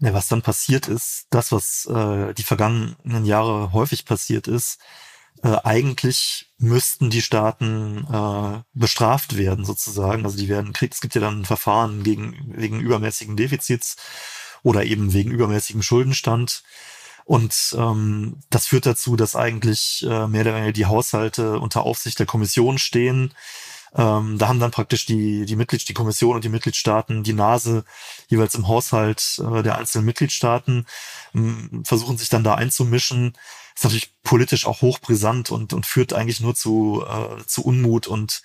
Ja, 0.00 0.14
was 0.14 0.28
dann 0.28 0.42
passiert 0.42 0.86
ist, 0.86 1.26
das, 1.30 1.50
was 1.50 1.86
äh, 1.86 2.32
die 2.34 2.44
vergangenen 2.44 3.24
Jahre 3.24 3.72
häufig 3.72 4.04
passiert 4.04 4.46
ist, 4.46 4.78
äh, 5.42 5.56
eigentlich 5.64 6.50
müssten 6.58 7.10
die 7.10 7.22
Staaten 7.22 8.06
äh, 8.12 8.62
bestraft 8.72 9.36
werden 9.36 9.64
sozusagen. 9.64 10.24
Also 10.24 10.36
die 10.36 10.48
werden 10.48 10.72
es 10.80 11.00
gibt 11.00 11.14
ja 11.14 11.20
dann 11.20 11.44
Verfahren 11.44 12.02
gegen 12.02 12.52
wegen 12.56 12.80
übermäßigen 12.80 13.36
Defizits 13.36 13.96
oder 14.62 14.84
eben 14.84 15.12
wegen 15.12 15.30
übermäßigem 15.30 15.82
Schuldenstand. 15.82 16.62
Und 17.24 17.76
ähm, 17.76 18.40
das 18.48 18.66
führt 18.66 18.86
dazu, 18.86 19.14
dass 19.14 19.36
eigentlich 19.36 20.02
äh, 20.08 20.26
mehr 20.26 20.40
oder 20.40 20.54
weniger 20.54 20.72
die 20.72 20.86
Haushalte 20.86 21.58
unter 21.60 21.82
Aufsicht 21.82 22.18
der 22.18 22.26
Kommission 22.26 22.78
stehen. 22.78 23.34
Ähm, 23.94 24.38
da 24.38 24.48
haben 24.48 24.60
dann 24.60 24.70
praktisch 24.70 25.06
die, 25.06 25.46
die 25.46 25.56
Mitglied, 25.56 25.88
die 25.88 25.94
Kommission 25.94 26.36
und 26.36 26.44
die 26.44 26.50
Mitgliedstaaten 26.50 27.22
die 27.22 27.32
Nase 27.32 27.84
jeweils 28.28 28.54
im 28.54 28.68
Haushalt 28.68 29.40
äh, 29.40 29.62
der 29.62 29.78
einzelnen 29.78 30.04
Mitgliedstaaten, 30.04 30.86
ähm, 31.34 31.82
versuchen 31.84 32.18
sich 32.18 32.28
dann 32.28 32.44
da 32.44 32.54
einzumischen 32.54 33.34
ist 33.78 33.84
natürlich 33.84 34.12
politisch 34.24 34.66
auch 34.66 34.82
hochbrisant 34.82 35.52
und, 35.52 35.72
und 35.72 35.86
führt 35.86 36.12
eigentlich 36.12 36.40
nur 36.40 36.56
zu, 36.56 37.04
äh, 37.08 37.44
zu 37.46 37.64
Unmut 37.64 38.08
und, 38.08 38.42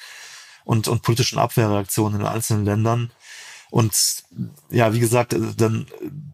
und, 0.63 0.87
und 0.87 1.01
politischen 1.01 1.39
Abwehrreaktionen 1.39 2.21
in 2.21 2.27
einzelnen 2.27 2.65
Ländern. 2.65 3.11
Und 3.71 4.23
ja, 4.69 4.93
wie 4.93 4.99
gesagt, 4.99 5.33
äh, 5.33 5.39
dann 5.57 5.87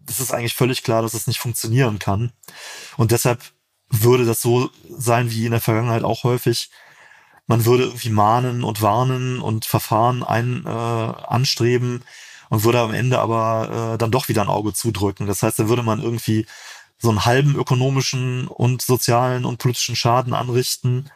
ist 0.10 0.20
es 0.20 0.32
eigentlich 0.32 0.54
völlig 0.54 0.84
klar, 0.84 1.02
dass 1.02 1.14
es 1.14 1.28
nicht 1.28 1.40
funktionieren 1.40 1.98
kann. 1.98 2.34
Und 2.98 3.12
deshalb 3.12 3.42
würde 3.88 4.26
das 4.26 4.42
so 4.42 4.70
sein 4.90 5.32
wie 5.32 5.46
in 5.46 5.52
der 5.52 5.62
Vergangenheit 5.62 6.04
auch 6.04 6.26
häufig. 6.26 6.70
Man 7.50 7.66
würde 7.66 7.86
irgendwie 7.86 8.12
mahnen 8.12 8.64
und 8.64 8.84
warnen 8.84 9.42
und 9.42 9.66
Verfahren 9.66 10.24
ein, 10.24 10.66
äh, 10.68 10.70
anstreben 10.70 12.04
und 12.50 12.64
würde 12.64 12.80
am 12.80 12.94
Ende 12.94 13.18
aber 13.18 13.94
äh, 13.94 13.98
dann 13.98 14.12
doch 14.12 14.30
wieder 14.30 14.44
ein 14.44 14.50
Auge 14.50 14.72
zudrücken. 14.72 15.26
Das 15.26 15.42
heißt, 15.42 15.58
da 15.58 15.68
würde 15.68 15.82
man 15.82 16.00
irgendwie 16.00 16.46
so 17.00 17.10
einen 17.10 17.26
halben 17.26 17.56
ökonomischen 17.56 18.48
und 18.48 18.84
sozialen 18.84 19.46
und 19.46 19.58
politischen 19.58 19.96
Schaden 19.96 20.36
anrichten, 20.36 21.10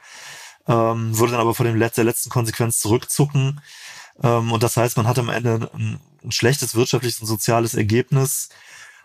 ähm, 0.67 1.15
würde 1.15 1.33
dann 1.33 1.41
aber 1.41 1.53
vor 1.53 1.67
dem 1.67 1.75
Let 1.75 1.97
der 1.97 2.03
letzten 2.03 2.31
Konsequenz 2.31 2.79
zurückzucken. 2.79 3.61
Ähm, 4.23 4.51
und 4.51 4.63
das 4.63 4.75
heißt, 4.75 4.97
man 4.97 5.07
hat 5.07 5.19
am 5.19 5.29
Ende 5.29 5.69
ein, 5.75 5.99
ein 6.23 6.31
schlechtes 6.31 6.73
wirtschaftliches 6.73 7.21
und 7.21 7.27
soziales 7.27 7.75
Ergebnis. 7.75 8.49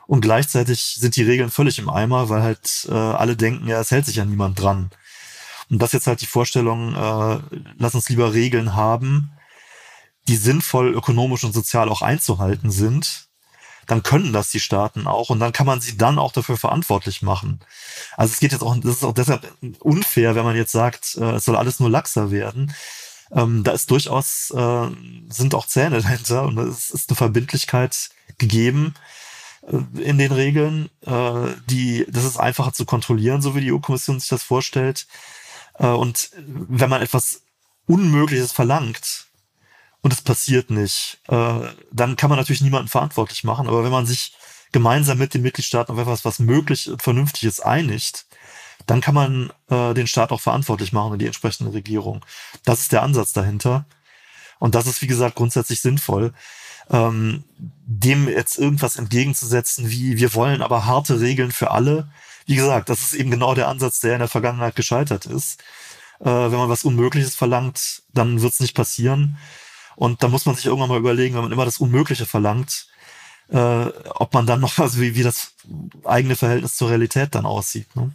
Und 0.06 0.22
gleichzeitig 0.22 0.96
sind 0.98 1.14
die 1.16 1.24
Regeln 1.24 1.50
völlig 1.50 1.78
im 1.78 1.90
Eimer, 1.90 2.30
weil 2.30 2.42
halt 2.42 2.88
äh, 2.88 2.94
alle 2.94 3.36
denken, 3.36 3.68
ja, 3.68 3.80
es 3.80 3.90
hält 3.90 4.06
sich 4.06 4.16
ja 4.16 4.24
niemand 4.24 4.58
dran. 4.58 4.90
Und 5.70 5.80
das 5.80 5.92
jetzt 5.92 6.06
halt 6.06 6.20
die 6.20 6.26
Vorstellung, 6.26 6.94
äh, 6.94 7.38
lass 7.76 7.94
uns 7.94 8.08
lieber 8.08 8.32
Regeln 8.32 8.74
haben, 8.74 9.32
die 10.28 10.36
sinnvoll 10.36 10.94
ökonomisch 10.94 11.44
und 11.44 11.52
sozial 11.52 11.88
auch 11.88 12.02
einzuhalten 12.02 12.70
sind, 12.70 13.28
dann 13.88 14.02
können 14.02 14.34
das 14.34 14.50
die 14.50 14.60
Staaten 14.60 15.06
auch 15.06 15.30
und 15.30 15.40
dann 15.40 15.52
kann 15.52 15.66
man 15.66 15.80
sie 15.80 15.96
dann 15.96 16.18
auch 16.18 16.32
dafür 16.32 16.58
verantwortlich 16.58 17.22
machen. 17.22 17.60
Also 18.16 18.32
es 18.34 18.40
geht 18.40 18.52
jetzt 18.52 18.62
auch, 18.62 18.76
das 18.76 18.96
ist 18.96 19.04
auch 19.04 19.14
deshalb 19.14 19.50
unfair, 19.80 20.34
wenn 20.34 20.44
man 20.44 20.56
jetzt 20.56 20.72
sagt, 20.72 21.16
äh, 21.16 21.36
es 21.36 21.46
soll 21.46 21.56
alles 21.56 21.80
nur 21.80 21.90
laxer 21.90 22.30
werden. 22.30 22.74
Ähm, 23.32 23.64
da 23.64 23.72
ist 23.72 23.90
durchaus, 23.90 24.50
äh, 24.54 24.88
sind 25.30 25.54
auch 25.54 25.66
Zähne 25.66 26.00
dahinter 26.02 26.44
und 26.44 26.58
es 26.58 26.90
ist 26.90 27.08
eine 27.08 27.16
Verbindlichkeit 27.16 28.10
gegeben 28.36 28.94
äh, 29.62 30.02
in 30.02 30.18
den 30.18 30.32
Regeln, 30.32 30.90
äh, 31.06 31.54
die, 31.70 32.06
das 32.10 32.24
ist 32.24 32.36
einfacher 32.36 32.74
zu 32.74 32.84
kontrollieren, 32.84 33.40
so 33.40 33.54
wie 33.54 33.62
die 33.62 33.72
EU-Kommission 33.72 34.20
sich 34.20 34.28
das 34.28 34.42
vorstellt. 34.42 35.06
Äh, 35.78 35.86
und 35.86 36.30
wenn 36.36 36.90
man 36.90 37.02
etwas 37.02 37.42
Unmögliches 37.86 38.52
verlangt, 38.52 39.28
und 40.00 40.12
es 40.12 40.22
passiert 40.22 40.70
nicht, 40.70 41.20
äh, 41.28 41.60
dann 41.90 42.16
kann 42.16 42.30
man 42.30 42.38
natürlich 42.38 42.60
niemanden 42.60 42.88
verantwortlich 42.88 43.44
machen. 43.44 43.68
Aber 43.68 43.84
wenn 43.84 43.90
man 43.90 44.06
sich 44.06 44.32
gemeinsam 44.72 45.18
mit 45.18 45.34
den 45.34 45.42
Mitgliedstaaten 45.42 45.92
auf 45.92 46.00
etwas, 46.00 46.24
was 46.24 46.38
möglich 46.38 46.88
und 46.88 47.02
vernünftig 47.02 47.44
ist, 47.44 47.60
einigt, 47.60 48.26
dann 48.86 49.00
kann 49.00 49.14
man 49.14 49.52
äh, 49.68 49.94
den 49.94 50.06
Staat 50.06 50.30
auch 50.30 50.40
verantwortlich 50.40 50.92
machen 50.92 51.12
und 51.12 51.18
die 51.18 51.26
entsprechende 51.26 51.72
Regierung. 51.72 52.24
Das 52.64 52.80
ist 52.80 52.92
der 52.92 53.02
Ansatz 53.02 53.32
dahinter. 53.32 53.86
Und 54.58 54.74
das 54.74 54.86
ist, 54.86 55.02
wie 55.02 55.06
gesagt, 55.06 55.36
grundsätzlich 55.36 55.80
sinnvoll. 55.80 56.32
Ähm, 56.90 57.44
dem 57.58 58.28
jetzt 58.28 58.56
irgendwas 58.56 58.96
entgegenzusetzen, 58.96 59.90
wie 59.90 60.16
wir 60.16 60.32
wollen 60.34 60.62
aber 60.62 60.86
harte 60.86 61.20
Regeln 61.20 61.52
für 61.52 61.70
alle. 61.70 62.08
Wie 62.48 62.56
gesagt, 62.56 62.88
das 62.88 63.00
ist 63.02 63.12
eben 63.12 63.30
genau 63.30 63.54
der 63.54 63.68
Ansatz, 63.68 64.00
der 64.00 64.14
in 64.14 64.20
der 64.20 64.28
Vergangenheit 64.28 64.74
gescheitert 64.74 65.26
ist. 65.26 65.60
Äh, 66.18 66.24
wenn 66.24 66.58
man 66.58 66.70
was 66.70 66.82
Unmögliches 66.82 67.34
verlangt, 67.34 68.02
dann 68.14 68.40
wird 68.40 68.54
es 68.54 68.60
nicht 68.60 68.74
passieren. 68.74 69.36
Und 69.96 70.22
da 70.22 70.28
muss 70.28 70.46
man 70.46 70.54
sich 70.54 70.64
irgendwann 70.64 70.88
mal 70.88 70.98
überlegen, 70.98 71.34
wenn 71.34 71.42
man 71.42 71.52
immer 71.52 71.66
das 71.66 71.76
Unmögliche 71.76 72.24
verlangt, 72.24 72.86
äh, 73.50 73.86
ob 74.14 74.32
man 74.32 74.46
dann 74.46 74.60
noch, 74.60 74.78
also 74.78 74.98
wie, 74.98 75.14
wie 75.14 75.22
das 75.22 75.52
eigene 76.04 76.36
Verhältnis 76.36 76.76
zur 76.76 76.88
Realität 76.88 77.34
dann 77.34 77.44
aussieht. 77.44 77.94
Ne? 77.94 78.12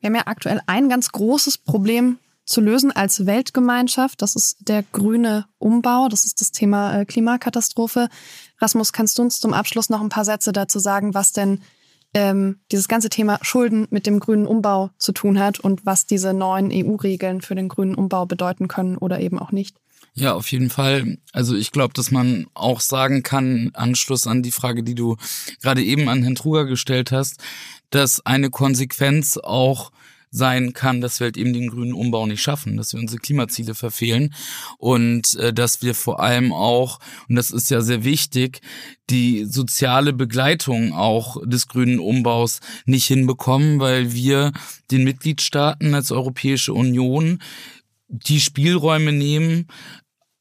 Wir 0.00 0.08
haben 0.08 0.16
ja 0.16 0.26
aktuell 0.26 0.60
ein 0.66 0.88
ganz 0.88 1.12
großes 1.12 1.58
Problem 1.58 2.18
zu 2.44 2.60
lösen 2.60 2.90
als 2.90 3.24
Weltgemeinschaft. 3.24 4.20
Das 4.20 4.34
ist 4.34 4.68
der 4.68 4.82
grüne 4.82 5.46
Umbau. 5.58 6.08
Das 6.08 6.24
ist 6.24 6.40
das 6.40 6.50
Thema 6.50 6.98
äh, 6.98 7.04
Klimakatastrophe. 7.04 8.08
Rasmus, 8.60 8.92
kannst 8.92 9.16
du 9.18 9.22
uns 9.22 9.38
zum 9.38 9.52
Abschluss 9.52 9.90
noch 9.90 10.00
ein 10.00 10.08
paar 10.08 10.24
Sätze 10.24 10.52
dazu 10.52 10.80
sagen, 10.80 11.14
was 11.14 11.30
denn 11.30 11.62
ähm, 12.16 12.60
dieses 12.72 12.88
ganze 12.88 13.10
Thema 13.10 13.38
Schulden 13.42 13.86
mit 13.90 14.06
dem 14.06 14.20
grünen 14.20 14.46
Umbau 14.46 14.90
zu 14.96 15.12
tun 15.12 15.38
hat 15.38 15.60
und 15.60 15.84
was 15.84 16.06
diese 16.06 16.32
neuen 16.32 16.70
EU-Regeln 16.72 17.42
für 17.42 17.54
den 17.54 17.68
grünen 17.68 17.94
Umbau 17.94 18.24
bedeuten 18.24 18.68
können 18.68 18.96
oder 18.96 19.20
eben 19.20 19.38
auch 19.38 19.52
nicht? 19.52 19.76
Ja, 20.14 20.32
auf 20.32 20.50
jeden 20.50 20.70
Fall. 20.70 21.18
Also 21.34 21.54
ich 21.54 21.72
glaube, 21.72 21.92
dass 21.92 22.10
man 22.10 22.46
auch 22.54 22.80
sagen 22.80 23.22
kann, 23.22 23.70
Anschluss 23.74 24.26
an 24.26 24.42
die 24.42 24.50
Frage, 24.50 24.82
die 24.82 24.94
du 24.94 25.16
gerade 25.60 25.84
eben 25.84 26.08
an 26.08 26.22
Herrn 26.22 26.36
Truger 26.36 26.64
gestellt 26.64 27.12
hast, 27.12 27.38
dass 27.90 28.24
eine 28.24 28.48
Konsequenz 28.48 29.36
auch 29.36 29.92
sein 30.36 30.72
kann, 30.72 31.00
dass 31.00 31.20
wir 31.20 31.26
halt 31.26 31.36
eben 31.36 31.52
den 31.52 31.68
grünen 31.68 31.94
Umbau 31.94 32.26
nicht 32.26 32.42
schaffen, 32.42 32.76
dass 32.76 32.92
wir 32.92 33.00
unsere 33.00 33.20
Klimaziele 33.20 33.74
verfehlen 33.74 34.34
und 34.78 35.34
äh, 35.34 35.52
dass 35.52 35.82
wir 35.82 35.94
vor 35.94 36.20
allem 36.20 36.52
auch, 36.52 36.98
und 37.28 37.36
das 37.36 37.50
ist 37.50 37.70
ja 37.70 37.80
sehr 37.80 38.04
wichtig, 38.04 38.60
die 39.10 39.44
soziale 39.44 40.12
Begleitung 40.12 40.92
auch 40.92 41.36
des 41.46 41.68
grünen 41.68 41.98
Umbaus 42.00 42.60
nicht 42.84 43.06
hinbekommen, 43.06 43.80
weil 43.80 44.12
wir 44.12 44.52
den 44.90 45.04
Mitgliedstaaten 45.04 45.94
als 45.94 46.12
Europäische 46.12 46.72
Union 46.72 47.40
die 48.08 48.40
Spielräume 48.40 49.12
nehmen, 49.12 49.66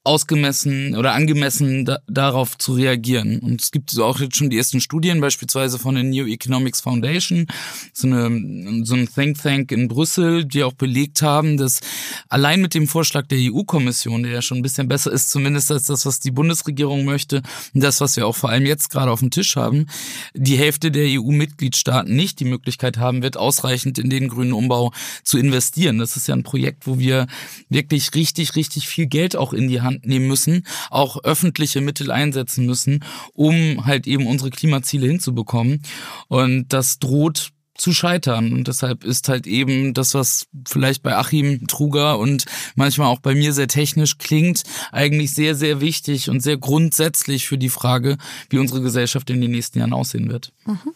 ausgemessen 0.06 0.96
oder 0.96 1.14
angemessen 1.14 1.84
da, 1.84 2.00
darauf 2.08 2.58
zu 2.58 2.74
reagieren. 2.74 3.40
Und 3.40 3.62
es 3.62 3.72
gibt 3.72 3.98
auch 4.00 4.20
jetzt 4.20 4.38
schon 4.38 4.50
die 4.50 4.58
ersten 4.58 4.80
Studien, 4.80 5.20
beispielsweise 5.20 5.80
von 5.80 5.96
der 5.96 6.04
New 6.04 6.28
Economics 6.28 6.80
Foundation, 6.80 7.48
so, 7.92 8.08
eine, 8.08 8.86
so 8.86 8.96
ein 8.96 9.10
Think 9.12 9.42
Tank 9.42 9.72
in 9.72 9.88
Brüssel, 9.88 10.46
die 10.46 10.64
auch 10.64 10.74
belegt 10.74 11.24
haben, 11.24 11.58
dass 11.58 11.82
allein 12.30 12.62
mit 12.62 12.76
dem 12.76 12.88
Vorschlag 12.88 13.26
der 13.28 13.40
EU-Kommission, 13.42 14.24
der 14.24 14.32
ja 14.32 14.42
schon 14.42 14.60
ein 14.60 14.64
bisschen 14.64 14.88
besser 14.88 15.12
ist, 15.12 15.32
zumindest 15.32 15.72
als 15.72 15.88
das, 15.88 16.06
was 16.06 16.20
die 16.20 16.32
Bundesregierung 16.32 17.04
möchte, 17.04 17.42
und 17.74 17.84
das, 17.84 18.00
was 18.00 18.16
wir 18.16 18.28
auch 18.28 18.36
vor 18.36 18.52
allem 18.52 18.66
jetzt 18.66 18.92
gerade 18.92 19.12
auf 19.12 19.22
dem 19.22 19.32
Tisch 19.32 19.56
haben, 19.56 19.88
die 20.36 20.58
Hälfte 20.58 20.92
der 20.92 21.08
EU-Mitgliedstaaten 21.20 22.16
nicht 22.16 22.40
die 22.40 22.46
Möglichkeit 22.46 22.98
haben 22.98 23.24
wird, 23.24 23.38
ausreichend 23.38 23.98
in 23.98 24.12
den 24.12 24.28
grünen 24.28 24.54
Umbau 24.54 24.92
zu 25.24 25.40
investieren. 25.40 25.98
Das 25.98 26.16
ist 26.16 26.28
ja 26.28 26.36
ein 26.36 26.44
Projekt, 26.44 26.86
wo 26.86 27.00
wir 27.00 27.26
wirklich 27.70 28.14
richtig, 28.14 28.56
richtig 28.56 28.88
viel 28.88 29.08
Geld 29.08 29.36
auch 29.36 29.52
in 29.52 29.68
die 29.68 29.82
Hand 29.82 29.95
Hand 29.96 30.06
nehmen 30.06 30.28
müssen, 30.28 30.66
auch 30.90 31.24
öffentliche 31.24 31.82
Mittel 31.82 32.12
einsetzen 32.12 32.66
müssen, 32.66 33.04
um 33.34 33.86
halt 33.86 34.08
eben 34.08 34.28
unsere 34.28 34.50
Klimaziele 34.50 35.08
hinzubekommen. 35.08 35.82
Und 36.28 36.68
das 36.70 37.00
droht 37.00 37.52
zu 37.78 37.94
scheitern. 37.94 38.54
Und 38.54 38.68
deshalb 38.70 39.04
ist 39.04 39.28
halt 39.28 39.48
eben 39.48 39.94
das, 39.94 40.14
was 40.14 40.48
vielleicht 40.66 41.04
bei 41.04 41.16
Achim 41.18 41.68
Truger 41.68 42.20
und 42.20 42.46
manchmal 42.76 43.08
auch 43.08 43.20
bei 43.20 43.36
mir 43.36 43.52
sehr 43.52 43.68
technisch 43.68 44.18
klingt, 44.18 44.64
eigentlich 44.94 45.34
sehr, 45.34 45.56
sehr 45.56 45.82
wichtig 45.82 46.30
und 46.30 46.42
sehr 46.42 46.58
grundsätzlich 46.58 47.48
für 47.48 47.58
die 47.58 47.70
Frage, 47.70 48.18
wie 48.50 48.60
unsere 48.60 48.82
Gesellschaft 48.82 49.30
in 49.30 49.42
den 49.42 49.52
nächsten 49.52 49.80
Jahren 49.80 49.94
aussehen 49.94 50.30
wird. 50.30 50.54
Mhm. 50.66 50.94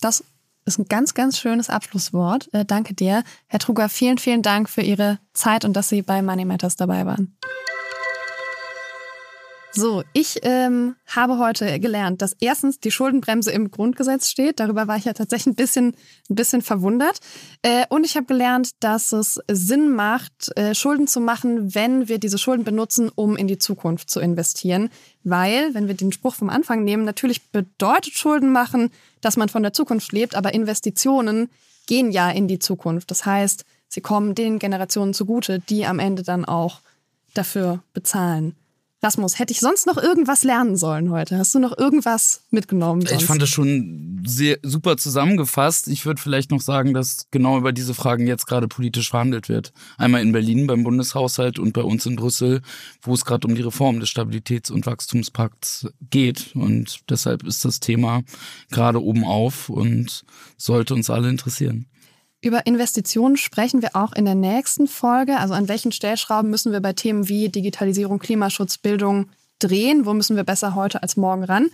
Das 0.00 0.22
ist 0.66 0.78
ein 0.78 0.84
ganz, 0.84 1.14
ganz 1.14 1.38
schönes 1.38 1.70
Abschlusswort. 1.70 2.52
Äh, 2.52 2.66
danke 2.66 2.92
dir. 2.92 3.24
Herr 3.46 3.58
Truger, 3.58 3.88
vielen, 3.88 4.18
vielen 4.18 4.42
Dank 4.42 4.68
für 4.68 4.82
Ihre 4.82 5.18
Zeit 5.32 5.64
und 5.64 5.72
dass 5.72 5.88
Sie 5.88 6.02
bei 6.02 6.20
Money 6.20 6.44
Matters 6.44 6.76
dabei 6.76 7.06
waren. 7.06 7.38
So, 9.70 10.02
ich 10.14 10.38
ähm, 10.42 10.96
habe 11.06 11.38
heute 11.38 11.78
gelernt, 11.78 12.22
dass 12.22 12.34
erstens 12.40 12.80
die 12.80 12.90
Schuldenbremse 12.90 13.52
im 13.52 13.70
Grundgesetz 13.70 14.30
steht. 14.30 14.60
Darüber 14.60 14.88
war 14.88 14.96
ich 14.96 15.04
ja 15.04 15.12
tatsächlich 15.12 15.52
ein 15.52 15.56
bisschen, 15.56 15.94
ein 16.30 16.34
bisschen 16.34 16.62
verwundert. 16.62 17.20
Äh, 17.62 17.84
und 17.90 18.04
ich 18.04 18.16
habe 18.16 18.26
gelernt, 18.26 18.70
dass 18.80 19.12
es 19.12 19.40
Sinn 19.46 19.90
macht, 19.94 20.56
äh, 20.56 20.74
Schulden 20.74 21.06
zu 21.06 21.20
machen, 21.20 21.74
wenn 21.74 22.08
wir 22.08 22.18
diese 22.18 22.38
Schulden 22.38 22.64
benutzen, 22.64 23.10
um 23.14 23.36
in 23.36 23.46
die 23.46 23.58
Zukunft 23.58 24.08
zu 24.10 24.20
investieren. 24.20 24.88
Weil, 25.22 25.74
wenn 25.74 25.86
wir 25.86 25.94
den 25.94 26.12
Spruch 26.12 26.34
vom 26.34 26.48
Anfang 26.48 26.82
nehmen, 26.82 27.04
natürlich 27.04 27.50
bedeutet 27.50 28.14
Schulden 28.14 28.50
machen, 28.50 28.90
dass 29.20 29.36
man 29.36 29.50
von 29.50 29.62
der 29.62 29.74
Zukunft 29.74 30.12
lebt, 30.12 30.34
aber 30.34 30.54
Investitionen 30.54 31.50
gehen 31.86 32.10
ja 32.10 32.30
in 32.30 32.48
die 32.48 32.58
Zukunft. 32.58 33.10
Das 33.10 33.26
heißt, 33.26 33.64
sie 33.88 34.00
kommen 34.00 34.34
den 34.34 34.58
Generationen 34.58 35.12
zugute, 35.12 35.58
die 35.58 35.84
am 35.84 35.98
Ende 35.98 36.22
dann 36.22 36.46
auch 36.46 36.80
dafür 37.34 37.82
bezahlen. 37.92 38.54
Rasmus, 39.00 39.38
hätte 39.38 39.52
ich 39.52 39.60
sonst 39.60 39.86
noch 39.86 39.96
irgendwas 39.96 40.42
lernen 40.42 40.76
sollen 40.76 41.10
heute? 41.10 41.38
Hast 41.38 41.54
du 41.54 41.60
noch 41.60 41.76
irgendwas 41.78 42.42
mitgenommen? 42.50 43.02
Sonst? 43.02 43.22
Ich 43.22 43.26
fand 43.26 43.40
das 43.40 43.48
schon 43.48 44.24
sehr 44.26 44.58
super 44.62 44.96
zusammengefasst. 44.96 45.86
Ich 45.86 46.04
würde 46.04 46.20
vielleicht 46.20 46.50
noch 46.50 46.60
sagen, 46.60 46.94
dass 46.94 47.28
genau 47.30 47.58
über 47.58 47.72
diese 47.72 47.94
Fragen 47.94 48.26
jetzt 48.26 48.46
gerade 48.46 48.66
politisch 48.66 49.10
verhandelt 49.10 49.48
wird. 49.48 49.72
Einmal 49.98 50.22
in 50.22 50.32
Berlin 50.32 50.66
beim 50.66 50.82
Bundeshaushalt 50.82 51.60
und 51.60 51.74
bei 51.74 51.82
uns 51.82 52.06
in 52.06 52.16
Brüssel, 52.16 52.60
wo 53.02 53.14
es 53.14 53.24
gerade 53.24 53.46
um 53.46 53.54
die 53.54 53.62
Reform 53.62 54.00
des 54.00 54.08
Stabilitäts- 54.08 54.72
und 54.72 54.84
Wachstumspakts 54.86 55.86
geht. 56.10 56.56
Und 56.56 57.08
deshalb 57.08 57.44
ist 57.44 57.64
das 57.64 57.78
Thema 57.78 58.22
gerade 58.70 59.00
oben 59.00 59.24
auf 59.24 59.68
und 59.68 60.24
sollte 60.56 60.94
uns 60.94 61.08
alle 61.08 61.28
interessieren. 61.28 61.86
Über 62.40 62.66
Investitionen 62.66 63.36
sprechen 63.36 63.82
wir 63.82 63.96
auch 63.96 64.12
in 64.12 64.24
der 64.24 64.36
nächsten 64.36 64.86
Folge. 64.86 65.38
Also 65.38 65.54
an 65.54 65.66
welchen 65.68 65.90
Stellschrauben 65.90 66.50
müssen 66.50 66.70
wir 66.70 66.80
bei 66.80 66.92
Themen 66.92 67.28
wie 67.28 67.48
Digitalisierung, 67.48 68.20
Klimaschutz, 68.20 68.78
Bildung 68.78 69.30
drehen? 69.58 70.06
Wo 70.06 70.14
müssen 70.14 70.36
wir 70.36 70.44
besser 70.44 70.76
heute 70.76 71.02
als 71.02 71.16
morgen 71.16 71.42
ran? 71.42 71.68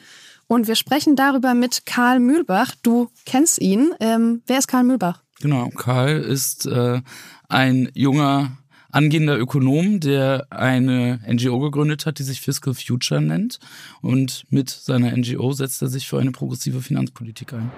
Und 0.46 0.66
wir 0.66 0.74
sprechen 0.74 1.16
darüber 1.16 1.53
mit 1.53 1.85
Karl 1.85 2.18
Mühlbach. 2.18 2.74
Du 2.83 3.11
kennst 3.27 3.61
ihn. 3.61 3.92
Ähm, 4.00 4.42
wer 4.46 4.59
ist 4.59 4.68
Karl 4.68 4.85
Mühlbach? 4.85 5.22
Genau, 5.40 5.68
Karl 5.68 6.20
ist 6.20 6.64
äh, 6.64 7.03
ein 7.48 7.90
junger 7.94 8.57
angehender 8.90 9.38
Ökonom, 9.38 10.00
der 10.00 10.46
eine 10.48 11.20
NGO 11.29 11.59
gegründet 11.59 12.07
hat, 12.07 12.18
die 12.18 12.22
sich 12.22 12.40
Fiscal 12.40 12.72
Future 12.72 13.20
nennt. 13.20 13.59
Und 14.00 14.44
mit 14.48 14.70
seiner 14.70 15.14
NGO 15.14 15.53
setzt 15.53 15.83
er 15.83 15.88
sich 15.88 16.09
für 16.09 16.18
eine 16.20 16.31
progressive 16.31 16.81
Finanzpolitik 16.81 17.53
ein. 17.53 17.70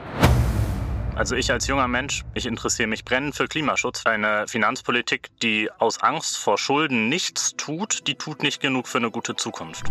Also 1.16 1.34
ich 1.34 1.50
als 1.50 1.66
junger 1.66 1.88
Mensch, 1.88 2.26
ich 2.34 2.44
interessiere 2.44 2.88
mich 2.88 3.02
brennend 3.02 3.34
für 3.34 3.48
Klimaschutz. 3.48 4.04
Eine 4.04 4.46
Finanzpolitik, 4.46 5.30
die 5.42 5.70
aus 5.78 6.02
Angst 6.02 6.36
vor 6.36 6.58
Schulden 6.58 7.08
nichts 7.08 7.54
tut, 7.56 8.06
die 8.06 8.16
tut 8.16 8.42
nicht 8.42 8.60
genug 8.60 8.86
für 8.86 8.98
eine 8.98 9.10
gute 9.10 9.34
Zukunft. 9.34 9.90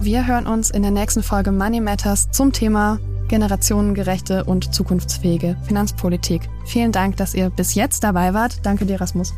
Wir 0.00 0.26
hören 0.26 0.46
uns 0.46 0.70
in 0.70 0.82
der 0.82 0.90
nächsten 0.90 1.22
Folge 1.22 1.50
Money 1.50 1.80
Matters 1.80 2.30
zum 2.30 2.52
Thema 2.52 3.00
generationengerechte 3.28 4.44
und 4.44 4.74
zukunftsfähige 4.74 5.56
Finanzpolitik. 5.66 6.42
Vielen 6.66 6.92
Dank, 6.92 7.16
dass 7.16 7.34
ihr 7.34 7.48
bis 7.48 7.74
jetzt 7.74 8.04
dabei 8.04 8.34
wart. 8.34 8.66
Danke 8.66 8.84
dir, 8.84 9.00
Rasmus. 9.00 9.32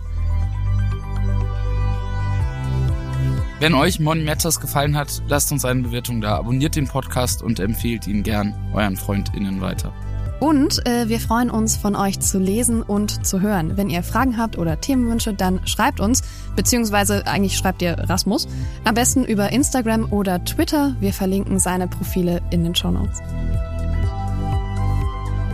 Wenn 3.61 3.75
euch 3.75 4.01
Money 4.01 4.25
Matters 4.25 4.59
gefallen 4.59 4.97
hat, 4.97 5.23
lasst 5.29 5.53
uns 5.53 5.67
eine 5.67 5.83
Bewertung 5.83 6.23
da, 6.23 6.37
abonniert 6.37 6.77
den 6.77 6.89
Podcast 6.89 7.43
und 7.43 7.61
empfehlt 7.61 8.07
ihn 8.07 8.23
gern 8.23 8.55
euren 8.73 8.97
FreundInnen 8.97 9.61
weiter. 9.61 9.93
Und 10.41 10.87
äh, 10.87 11.11
wir 11.11 11.21
freuen 11.21 11.51
uns, 11.51 11.77
von 11.77 11.95
euch 11.95 12.21
zu 12.21 12.39
lesen 12.39 12.81
und 12.81 13.27
zu 13.27 13.43
hören. 13.43 13.77
Wenn 13.77 13.91
ihr 13.91 14.03
Fragen 14.03 14.39
habt 14.39 14.57
oder 14.57 14.81
Themenwünsche, 14.81 15.35
dann 15.35 15.61
schreibt 15.67 16.01
uns, 16.01 16.23
beziehungsweise 16.57 17.27
eigentlich 17.27 17.59
schreibt 17.59 17.83
ihr 17.83 17.99
Rasmus. 17.99 18.49
Am 18.85 18.95
besten 18.95 19.27
über 19.27 19.53
Instagram 19.53 20.11
oder 20.11 20.43
Twitter. 20.43 20.97
Wir 20.99 21.13
verlinken 21.13 21.59
seine 21.59 21.87
Profile 21.87 22.41
in 22.51 22.65
den 22.65 22.75
Show 22.75 22.91
Notes. 22.91 23.21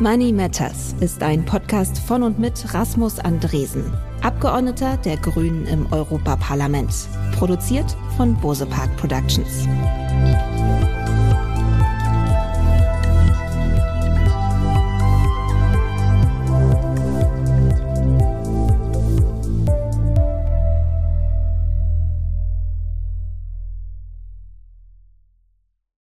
Money 0.00 0.30
Matters 0.30 0.94
ist 1.00 1.22
ein 1.22 1.42
Podcast 1.46 1.98
von 1.98 2.22
und 2.22 2.38
mit 2.38 2.74
Rasmus 2.74 3.18
Andresen. 3.18 3.82
Abgeordneter 4.22 4.98
der 4.98 5.16
Grünen 5.16 5.66
im 5.66 5.90
Europaparlament. 5.90 6.92
Produziert 7.38 7.96
von 8.18 8.36
Bose 8.36 8.66
Park 8.66 8.94
Productions. 8.98 9.66